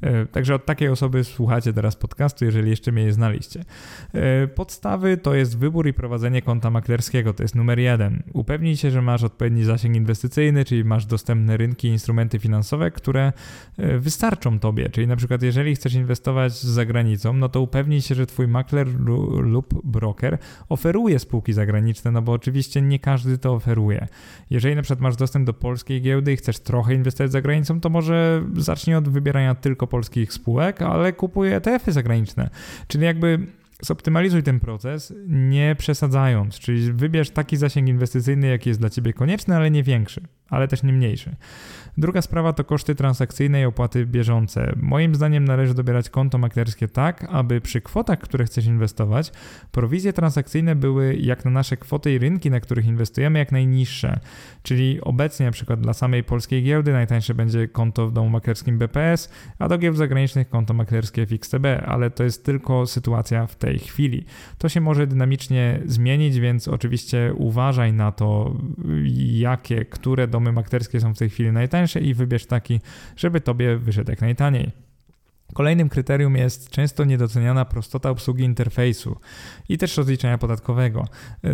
[0.00, 3.64] E, także od takiej osoby słuchacie teraz podcastu, jeżeli jeszcze mnie nie znaliście.
[4.14, 8.22] E, podstawy to jest wybór i prowadzenie konta maklerskiego, to jest numer jeden.
[8.32, 13.32] Upewnij się, że masz odpowiedni zasięg inwestycyjny, czyli masz dostępne rynki instrumenty finansowe, które
[13.76, 14.88] e, wystarczą tobie.
[14.88, 18.88] Czyli na przykład, jeżeli chcesz inwestować za granicą, no to upewnij się, że twój makler
[19.40, 20.38] lub broker
[20.68, 24.06] oferuje spółki zagraniczne, no bo oczywiście nie każdy to oferuje.
[24.50, 27.90] Jeżeli na przykład masz dostęp do polskiej giełdy i chcesz trochę inwestować za granicą, to
[27.90, 32.50] może zacznij od wybierania tylko polskich spółek, ale kupuje ETF-y zagraniczne.
[32.88, 33.46] Czyli jakby
[33.82, 39.56] zoptymalizuj ten proces, nie przesadzając, czyli wybierz taki zasięg inwestycyjny, jaki jest dla ciebie konieczny,
[39.56, 40.20] ale nie większy,
[40.50, 41.36] ale też nie mniejszy.
[41.98, 44.72] Druga sprawa to koszty transakcyjne i opłaty bieżące.
[44.76, 49.32] Moim zdaniem należy dobierać konto maklerskie tak, aby przy kwotach, które chcesz inwestować,
[49.72, 54.20] prowizje transakcyjne były jak na nasze kwoty i rynki, na których inwestujemy, jak najniższe.
[54.62, 59.30] Czyli obecnie na przykład dla samej polskiej giełdy najtańsze będzie konto w domu maklerskim BPS,
[59.58, 64.24] a do giełd zagranicznych konto maklerskie FXTB, ale to jest tylko sytuacja w tej chwili.
[64.58, 68.56] To się może dynamicznie zmienić, więc oczywiście uważaj na to,
[69.16, 72.80] jakie, które domy maklerskie są w tej chwili najtańsze i wybierz taki,
[73.16, 74.87] żeby tobie wyszedł jak najtaniej.
[75.58, 79.16] Kolejnym kryterium jest często niedoceniana prostota obsługi interfejsu
[79.68, 81.04] i też rozliczenia podatkowego.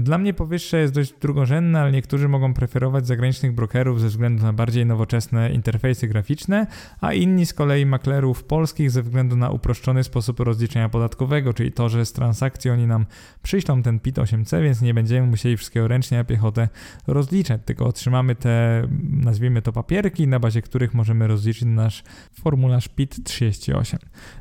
[0.00, 4.52] Dla mnie powyższe jest dość drugorzędne, ale niektórzy mogą preferować zagranicznych brokerów ze względu na
[4.52, 6.66] bardziej nowoczesne interfejsy graficzne,
[7.00, 11.88] a inni z kolei maklerów polskich ze względu na uproszczony sposób rozliczenia podatkowego, czyli to,
[11.88, 13.06] że z transakcji oni nam
[13.42, 16.68] przyślą ten PIT 8C, więc nie będziemy musieli wszystkiego ręcznie na piechotę
[17.06, 22.02] rozliczać, tylko otrzymamy te, nazwijmy to papierki, na bazie których możemy rozliczyć nasz
[22.32, 23.93] formularz PIT 38.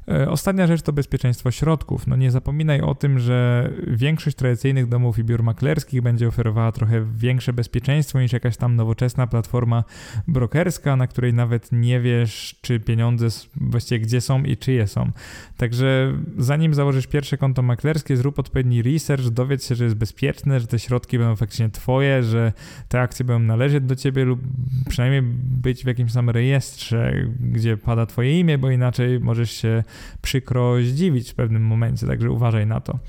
[0.08, 2.08] E, ostatnia rzecz to bezpieczeństwo środków.
[2.08, 7.06] No nie zapominaj o tym, że większość tradycyjnych domów i biur maklerskich będzie oferowała trochę
[7.16, 9.84] większe bezpieczeństwo niż jakaś tam nowoczesna platforma
[10.28, 15.12] brokerska, na której nawet nie wiesz, czy pieniądze właściwie gdzie są i czyje są.
[15.58, 20.68] Także zanim założysz pierwsze konto maklerskie, zrób odpowiedni research, dowiedz się, że jest bezpieczne, że
[20.68, 22.54] te środki będą faktycznie twoje, że
[22.88, 24.39] te akcje będą należeć do ciebie lub
[24.89, 25.22] przynajmniej
[25.62, 29.84] być w jakimś tam rejestrze, gdzie pada twoje imię, bo inaczej możesz się
[30.21, 32.99] przykro zdziwić w pewnym momencie, także uważaj na to.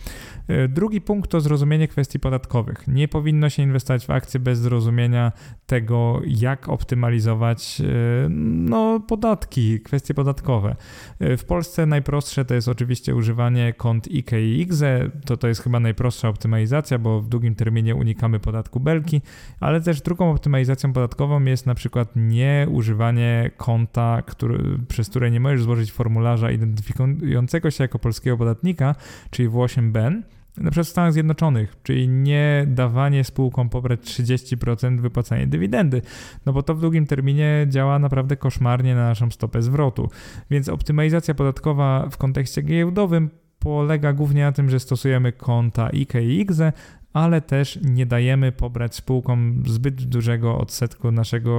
[0.49, 2.89] E, drugi punkt to zrozumienie kwestii podatkowych.
[2.89, 5.33] Nie powinno się inwestować w akcje bez zrozumienia
[5.67, 7.85] tego, jak optymalizować e,
[8.29, 10.77] no, podatki, kwestie podatkowe.
[11.21, 15.11] E, w Polsce najprostsze to jest oczywiście używanie kont IK i IGZE.
[15.25, 19.21] To, to jest chyba najprostsza optymalizacja, bo w długim terminie unikamy podatku belki,
[19.61, 25.41] ale też drugą optymalizacją podatkową jest na przykład nie używanie konta, który, przez które nie
[25.41, 26.14] możesz złożyć formularza
[26.55, 28.95] identyfikującego się jako polskiego podatnika,
[29.31, 30.23] czyli W8BEN
[30.59, 36.03] na przykład w Stanach Zjednoczonych, czyli nie dawanie spółkom pobrać 30% wypłacania dywidendy,
[36.47, 40.11] no bo to w długim terminie działa naprawdę koszmarnie na naszą stopę zwrotu.
[40.51, 46.41] Więc optymalizacja podatkowa w kontekście giełdowym polega głównie na tym, że stosujemy konta IK i
[46.41, 46.73] IGZE,
[47.13, 51.53] ale też nie dajemy pobrać spółkom zbyt dużego odsetku naszego,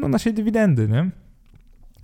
[0.00, 1.10] no, naszej dywidendy, nie?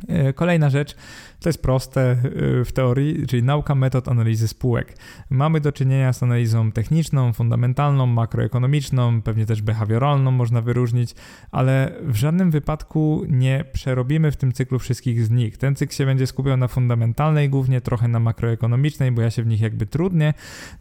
[0.09, 0.97] E, kolejna rzecz,
[1.45, 4.97] to jest proste e, w teorii, czyli nauka metod analizy spółek.
[5.31, 11.15] Mamy do czynienia z analizą techniczną, fundamentalną, makroekonomiczną, pewnie też behawioralną można wyróżnić,
[11.51, 15.59] ale w żadnym wypadku nie przerobimy w tym cyklu wszystkich z nich.
[15.59, 19.47] Ten cykl się będzie skupiał na fundamentalnej, głównie trochę na makroekonomicznej, bo ja się w
[19.47, 20.35] nich jakby trudnie,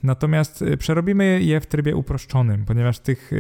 [0.03, 3.31] natomiast e, przerobimy je w trybie uproszczonym, ponieważ tych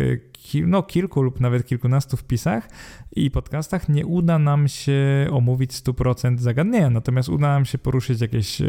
[0.65, 2.69] no, kilku lub nawet kilkunastu wpisach
[3.15, 8.61] i podcastach nie uda nam się omówić 100% zagadnienia, natomiast uda nam się poruszyć jakieś
[8.61, 8.65] e,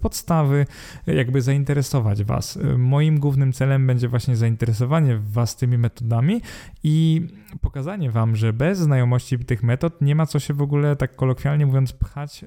[0.00, 0.66] podstawy,
[1.06, 2.58] jakby zainteresować Was.
[2.78, 6.40] Moim głównym celem będzie właśnie zainteresowanie Was tymi metodami
[6.84, 7.26] i
[7.60, 11.66] pokazanie Wam, że bez znajomości tych metod nie ma co się w ogóle, tak kolokwialnie
[11.66, 12.44] mówiąc, pchać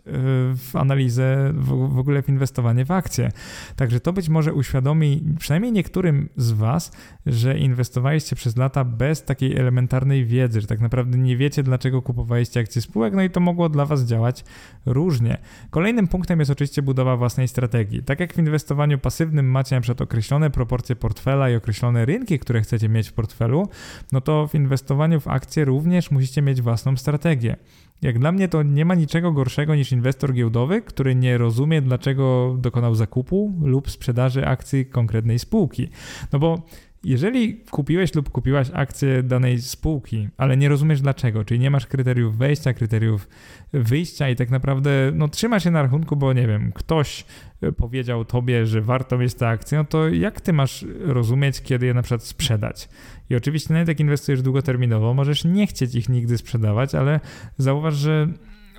[0.55, 3.31] w analizę, w ogóle w inwestowanie w akcje.
[3.75, 6.91] Także to być może uświadomi przynajmniej niektórym z Was,
[7.25, 12.59] że inwestowaliście przez lata bez takiej elementarnej wiedzy, że tak naprawdę nie wiecie, dlaczego kupowaliście
[12.59, 14.45] akcje spółek, no i to mogło dla Was działać
[14.85, 15.22] różnie.
[15.69, 18.03] Kolejnym punktem jest oczywiście budowa własnej strategii.
[18.03, 22.89] Tak jak w inwestowaniu pasywnym macie przykład określone proporcje portfela i określone rynki, które chcecie
[22.89, 23.69] mieć w portfelu,
[24.11, 27.55] no to w inwestowaniu w akcje również musicie mieć własną strategię.
[28.01, 32.55] Jak dla mnie to nie ma niczego gorszego niż inwestor giełdowy, który nie rozumie, dlaczego
[32.59, 35.89] dokonał zakupu lub sprzedaży akcji konkretnej spółki.
[36.33, 36.61] No bo
[37.03, 42.37] jeżeli kupiłeś lub kupiłaś akcję danej spółki, ale nie rozumiesz dlaczego, czyli nie masz kryteriów
[42.37, 43.27] wejścia, kryteriów
[43.73, 47.25] wyjścia i tak naprawdę no, trzymasz się na rachunku, bo nie wiem, ktoś
[47.61, 51.85] e, powiedział tobie, że warto mieć tę akcję, no to jak ty masz rozumieć, kiedy
[51.85, 52.89] je na przykład sprzedać?
[53.29, 57.19] I oczywiście nawet jak inwestujesz długoterminowo, możesz nie chcieć ich nigdy sprzedawać, ale
[57.57, 58.27] zauważ, że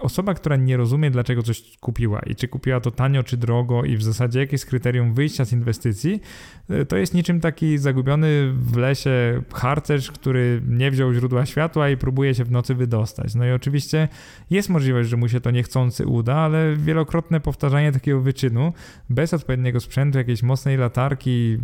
[0.04, 3.96] osoba, która nie rozumie, dlaczego coś kupiła i czy kupiła to tanio, czy drogo, i
[3.96, 6.20] w zasadzie jakie jest kryterium wyjścia z inwestycji,
[6.68, 11.96] e, to jest niczym taki zagubiony w lesie harcerz, który nie wziął źródła światła i
[11.96, 13.34] próbuje się w nocy wydostać.
[13.34, 14.08] No i oczywiście
[14.50, 18.72] jest możliwość, że mu się to niechcący uda, ale wielokrotne powtarzanie takiego wyczynu
[19.10, 21.58] bez odpowiedniego sprzętu, jakiejś mocnej latarki,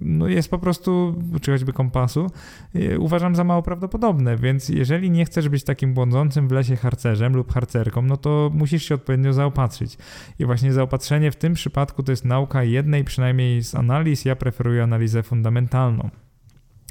[0.00, 2.30] no jest po prostu, czy choćby kompasu,
[2.74, 4.36] e, uważam za mało prawdopodobne.
[4.36, 7.71] Więc jeżeli nie chcesz być takim błądzącym w lesie harcerzem lub harcerzem,
[8.02, 9.98] no to musisz się odpowiednio zaopatrzyć.
[10.38, 14.24] I właśnie zaopatrzenie w tym przypadku to jest nauka jednej przynajmniej z analiz.
[14.24, 16.10] Ja preferuję analizę fundamentalną.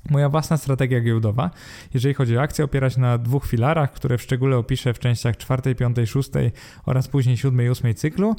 [0.09, 1.51] Moja własna strategia giełdowa,
[1.93, 5.37] jeżeli chodzi o akcje, opiera się na dwóch filarach, które w szczególe opiszę w częściach
[5.37, 6.29] 4, 5, 6
[6.85, 8.35] oraz później 7 i 8 cyklu.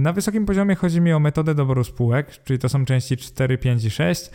[0.00, 3.84] Na wysokim poziomie chodzi mi o metodę doboru spółek, czyli to są części 4, 5
[3.84, 4.30] i 6,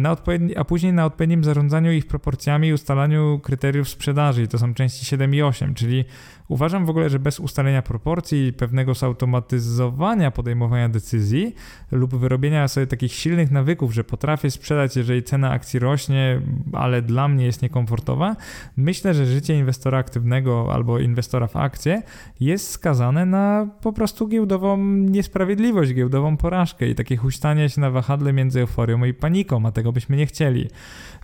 [0.00, 0.16] na
[0.56, 5.34] a później na odpowiednim zarządzaniu ich proporcjami i ustalaniu kryteriów sprzedaży, to są części 7
[5.34, 6.04] i 8, czyli
[6.48, 11.54] Uważam w ogóle, że bez ustalenia proporcji, pewnego zautomatyzowania podejmowania decyzji
[11.92, 16.40] lub wyrobienia sobie takich silnych nawyków, że potrafię sprzedać, jeżeli cena akcji rośnie,
[16.72, 18.36] ale dla mnie jest niekomfortowa,
[18.76, 22.02] myślę, że życie inwestora aktywnego albo inwestora w akcje
[22.40, 28.32] jest skazane na po prostu giełdową niesprawiedliwość, giełdową porażkę i takie huśtanie się na wahadle
[28.32, 30.68] między euforią i paniką, a tego byśmy nie chcieli.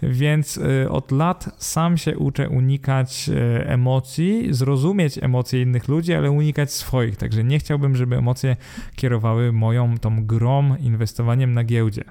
[0.03, 6.31] Więc y, od lat sam się uczę unikać y, emocji, zrozumieć emocje innych ludzi, ale
[6.31, 7.17] unikać swoich.
[7.17, 8.57] Także nie chciałbym, żeby emocje
[8.97, 12.05] kierowały moją tą grom inwestowaniem na giełdzie.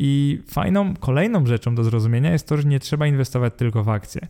[0.00, 4.20] I fajną kolejną rzeczą do zrozumienia jest to, że nie trzeba inwestować tylko w akcje.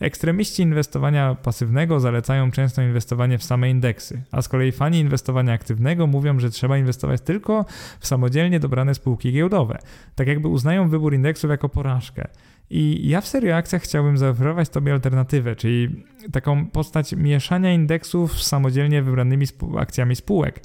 [0.00, 6.06] Ekstremiści inwestowania pasywnego zalecają często inwestowanie w same indeksy, a z kolei fani inwestowania aktywnego
[6.06, 7.64] mówią, że trzeba inwestować tylko
[8.00, 9.78] w samodzielnie dobrane spółki giełdowe.
[10.14, 12.28] Tak jakby uznają wybór indeksów jako porażkę.
[12.70, 18.46] I ja w serii akcjach chciałbym zaoferować Tobie alternatywę, czyli taką postać mieszania indeksów z
[18.46, 19.46] samodzielnie wybranymi
[19.78, 20.60] akcjami spółek.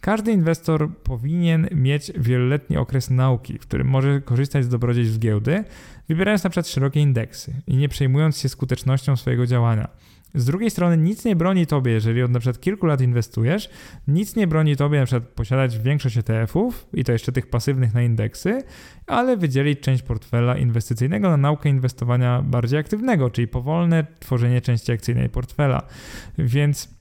[0.00, 5.64] Każdy inwestor powinien mieć wieloletni okres nauki, w którym może korzystać z dobrodziejstw giełdy,
[6.08, 9.88] wybierając na przykład szerokie indeksy i nie przejmując się skutecznością swojego działania.
[10.34, 13.70] Z drugiej strony nic nie broni tobie, jeżeli od na przykład kilku lat inwestujesz,
[14.08, 18.02] nic nie broni tobie na przykład posiadać większość ETF-ów i to jeszcze tych pasywnych na
[18.02, 18.62] indeksy,
[19.06, 25.28] ale wydzielić część portfela inwestycyjnego na naukę inwestowania bardziej aktywnego, czyli powolne tworzenie części akcyjnej
[25.28, 25.82] portfela.
[26.38, 26.97] Więc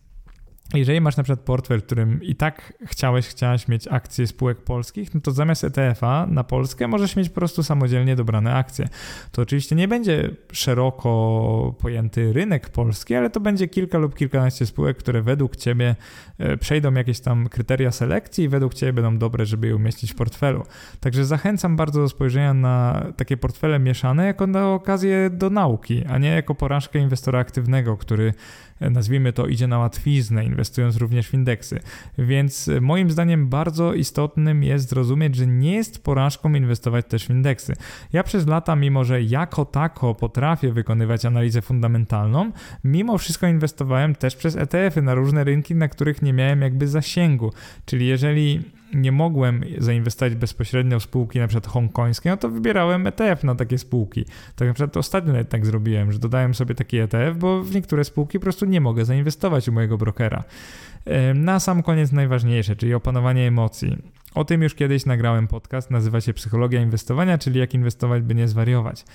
[0.74, 5.16] jeżeli masz na przykład portfel, w którym i tak chciałeś, chciałaś mieć akcje spółek polskich,
[5.16, 8.88] no to zamiast ETF-a na Polskę możesz mieć po prostu samodzielnie dobrane akcje.
[9.32, 14.98] To oczywiście nie będzie szeroko pojęty rynek polski, ale to będzie kilka lub kilkanaście spółek,
[14.98, 15.96] które według Ciebie
[16.38, 20.16] e, przejdą jakieś tam kryteria selekcji i według Ciebie będą dobre, żeby je umieścić w
[20.16, 20.64] portfelu.
[21.00, 26.18] Także zachęcam bardzo do spojrzenia na takie portfele mieszane jako na okazję do nauki, a
[26.18, 28.34] nie jako porażkę inwestora aktywnego, który
[28.80, 31.80] nazwijmy to, idzie na łatwiznę, inwestując również w indeksy.
[32.18, 37.76] Więc moim zdaniem bardzo istotnym jest zrozumieć, że nie jest porażką inwestować też w indeksy.
[38.14, 42.52] Ja przez lata, mimo że jako tako potrafię wykonywać analizę fundamentalną,
[42.84, 47.54] mimo wszystko inwestowałem też przez ETF-y na różne rynki, na których nie miałem jakby zasięgu.
[47.86, 48.64] Czyli jeżeli
[48.94, 53.78] nie mogłem zainwestować bezpośrednio w spółki na przykład hongkońskie, no to wybierałem ETF na takie
[53.78, 54.26] spółki.
[54.56, 58.04] Tak na przykład ostatnio nawet tak zrobiłem, że dodałem sobie taki ETF, bo w niektóre
[58.04, 60.44] spółki po prostu nie mogę zainwestować u mojego brokera.
[61.36, 63.98] Na sam koniec najważniejsze, czyli opanowanie emocji.
[64.36, 68.48] O tym już kiedyś nagrałem podcast, nazywa się Psychologia Inwestowania, czyli jak inwestować, by nie
[68.48, 69.06] zwariować.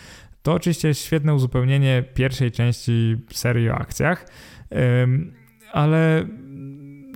[0.43, 4.27] To oczywiście świetne uzupełnienie pierwszej części serii o akcjach
[5.73, 6.27] ale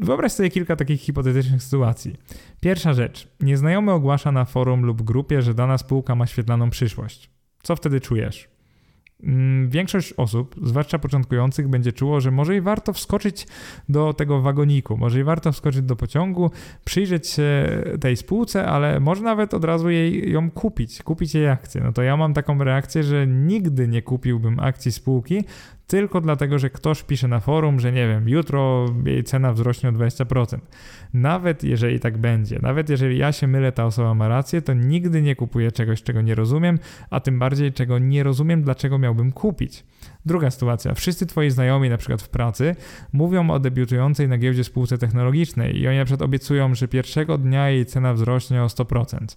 [0.02, 2.16] wyobraź sobie kilka takich hipotetycznych sytuacji.
[2.60, 3.28] Pierwsza rzecz.
[3.40, 7.30] Nieznajomy ogłasza na forum lub grupie, że dana spółka ma świetlaną przyszłość.
[7.62, 8.56] Co wtedy czujesz?
[9.22, 13.46] Mm, większość osób, zwłaszcza początkujących, będzie czuło, że może i warto wskoczyć
[13.88, 16.50] do tego wagoniku, może i warto wskoczyć do pociągu,
[16.84, 17.66] przyjrzeć się
[18.00, 21.80] tej spółce, ale może nawet od razu jej, ją kupić, kupić jej akcję.
[21.84, 25.44] No to ja mam taką reakcję, że nigdy nie kupiłbym akcji spółki,
[25.86, 29.92] tylko dlatego, że ktoś pisze na forum, że nie wiem, jutro jej cena wzrośnie o
[29.92, 30.58] 20%.
[31.14, 35.22] Nawet jeżeli tak będzie, nawet jeżeli ja się mylę, ta osoba ma rację, to nigdy
[35.22, 36.78] nie kupuję czegoś, czego nie rozumiem,
[37.10, 39.84] a tym bardziej czego nie rozumiem, dlaczego miałbym kupić.
[40.26, 40.94] Druga sytuacja.
[40.94, 42.76] Wszyscy twoi znajomi, na przykład w pracy,
[43.12, 47.70] mówią o debiutującej na giełdzie spółce technologicznej i oni na przykład obiecują, że pierwszego dnia
[47.70, 49.36] jej cena wzrośnie o 100%.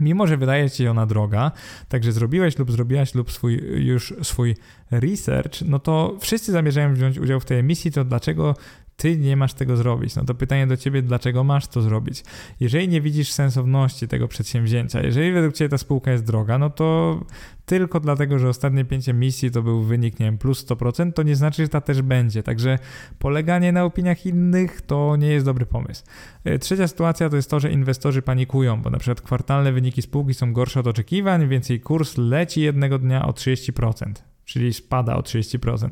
[0.00, 1.52] Mimo, że wydaje ci się ona droga,
[1.88, 4.56] także zrobiłeś lub zrobiłaś lub swój, już swój
[4.90, 8.54] research, no to wszyscy zamierzają wziąć udział w tej emisji, to dlaczego
[9.00, 10.16] ty nie masz tego zrobić.
[10.16, 12.24] No to pytanie do ciebie, dlaczego masz to zrobić?
[12.60, 17.20] Jeżeli nie widzisz sensowności tego przedsięwzięcia, jeżeli według ciebie ta spółka jest droga, no to
[17.66, 21.36] tylko dlatego, że ostatnie pięć emisji to był wynik, nie wiem, plus 100%, to nie
[21.36, 22.42] znaczy, że ta też będzie.
[22.42, 22.78] Także
[23.18, 26.04] poleganie na opiniach innych to nie jest dobry pomysł.
[26.44, 30.34] E, trzecia sytuacja to jest to, że inwestorzy panikują, bo na przykład kwartalne wyniki spółki
[30.34, 35.20] są gorsze od oczekiwań, więc jej kurs leci jednego dnia o 30% czyli spada o
[35.20, 35.90] 30%,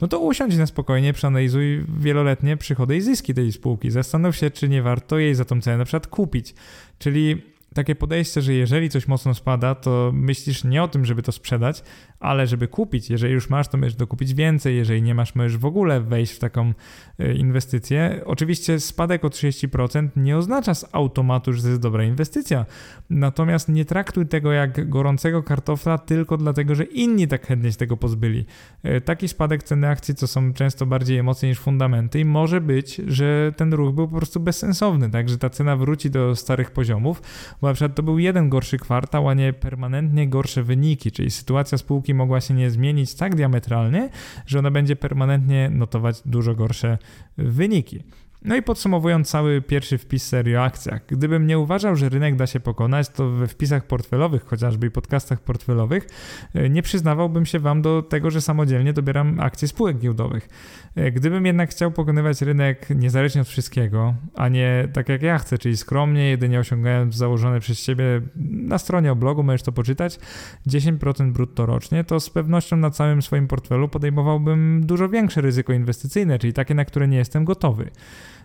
[0.00, 3.90] no to usiądź na spokojnie, przeanalizuj wieloletnie przychody i zyski tej spółki.
[3.90, 6.54] Zastanów się, czy nie warto jej za tą cenę na przykład kupić.
[6.98, 7.42] Czyli
[7.74, 11.82] takie podejście, że jeżeli coś mocno spada, to myślisz nie o tym, żeby to sprzedać,
[12.20, 13.10] ale żeby kupić.
[13.10, 16.38] Jeżeli już masz, to możesz dokupić więcej, jeżeli nie masz, możesz w ogóle wejść w
[16.38, 16.72] taką
[17.18, 18.20] e, inwestycję.
[18.24, 22.66] Oczywiście spadek o 30% nie oznacza z automatu, że to jest dobra inwestycja.
[23.10, 27.96] Natomiast nie traktuj tego jak gorącego kartofla tylko dlatego, że inni tak chętnie się tego
[27.96, 28.44] pozbyli.
[28.82, 33.00] E, taki spadek ceny akcji, co są często bardziej emocje niż fundamenty i może być,
[33.06, 37.22] że ten ruch był po prostu bezsensowny, tak, że ta cena wróci do starych poziomów,
[37.60, 41.78] bo na przykład to był jeden gorszy kwartał, a nie permanentnie gorsze wyniki, czyli sytuacja
[41.78, 44.08] spółki mogła się nie zmienić tak diametralnie,
[44.46, 46.98] że ona będzie permanentnie notować dużo gorsze
[47.38, 48.02] wyniki.
[48.44, 52.46] No i podsumowując cały pierwszy wpis serii o akcjach, gdybym nie uważał, że rynek da
[52.46, 56.06] się pokonać, to we wpisach portfelowych chociażby i podcastach portfelowych
[56.54, 60.48] e, nie przyznawałbym się Wam do tego, że samodzielnie dobieram akcje spółek giełdowych.
[60.94, 65.58] E, gdybym jednak chciał pokonywać rynek niezależnie od wszystkiego, a nie tak jak ja chcę,
[65.58, 68.04] czyli skromnie, jedynie osiągając założone przez siebie
[68.50, 70.18] na stronie o blogu, możesz to poczytać,
[70.66, 76.38] 10% brutto rocznie, to z pewnością na całym swoim portfelu podejmowałbym dużo większe ryzyko inwestycyjne,
[76.38, 77.90] czyli takie, na które nie jestem gotowy.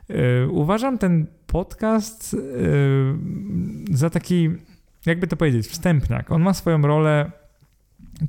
[0.09, 2.37] E, uważam ten podcast e,
[3.97, 4.49] za taki,
[5.05, 6.31] jakby to powiedzieć, wstępniak.
[6.31, 7.31] On ma swoją rolę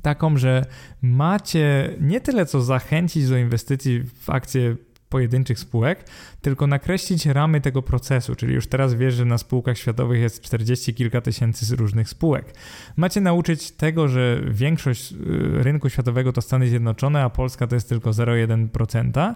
[0.01, 0.65] taką, że
[1.01, 4.75] macie nie tyle co zachęcić do inwestycji w akcje
[5.09, 6.05] pojedynczych spółek,
[6.41, 10.93] tylko nakreślić ramy tego procesu, czyli już teraz wiesz, że na spółkach światowych jest 40
[10.93, 12.53] kilka tysięcy różnych spółek.
[12.95, 15.15] Macie nauczyć tego, że większość y,
[15.63, 19.33] rynku światowego to Stany Zjednoczone, a Polska to jest tylko 0,1%.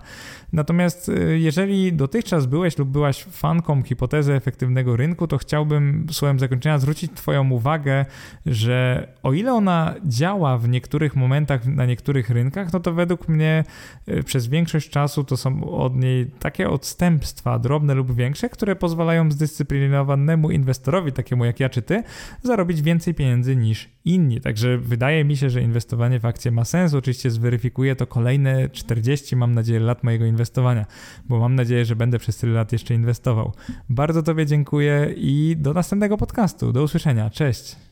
[0.53, 6.80] Natomiast y, jeżeli dotychczas byłeś lub byłaś fanką hipotezy efektywnego rynku, to chciałbym słowem zakończenia
[6.80, 8.06] zwrócić Twoją uwagę,
[8.45, 13.64] że o ile ona działa w niektórych momentach na niektórych rynkach, no to według mnie
[14.10, 19.31] y, przez większość czasu to są od niej takie odstępstwa, drobne lub większe, które pozwalają
[19.31, 22.03] zdyscyplinowanemu inwestorowi, takiemu jak ja czy ty,
[22.43, 24.41] zarobić więcej pieniędzy niż inni.
[24.41, 26.93] Także wydaje mi się, że inwestowanie w akcje ma sens.
[26.93, 30.85] Oczywiście zweryfikuję to kolejne 40, mam nadzieję, lat mojego inwestowania,
[31.29, 33.53] bo mam nadzieję, że będę przez tyle lat jeszcze inwestował.
[33.89, 36.73] Bardzo Tobie dziękuję i do następnego podcastu.
[36.73, 37.29] Do usłyszenia.
[37.29, 37.90] Cześć.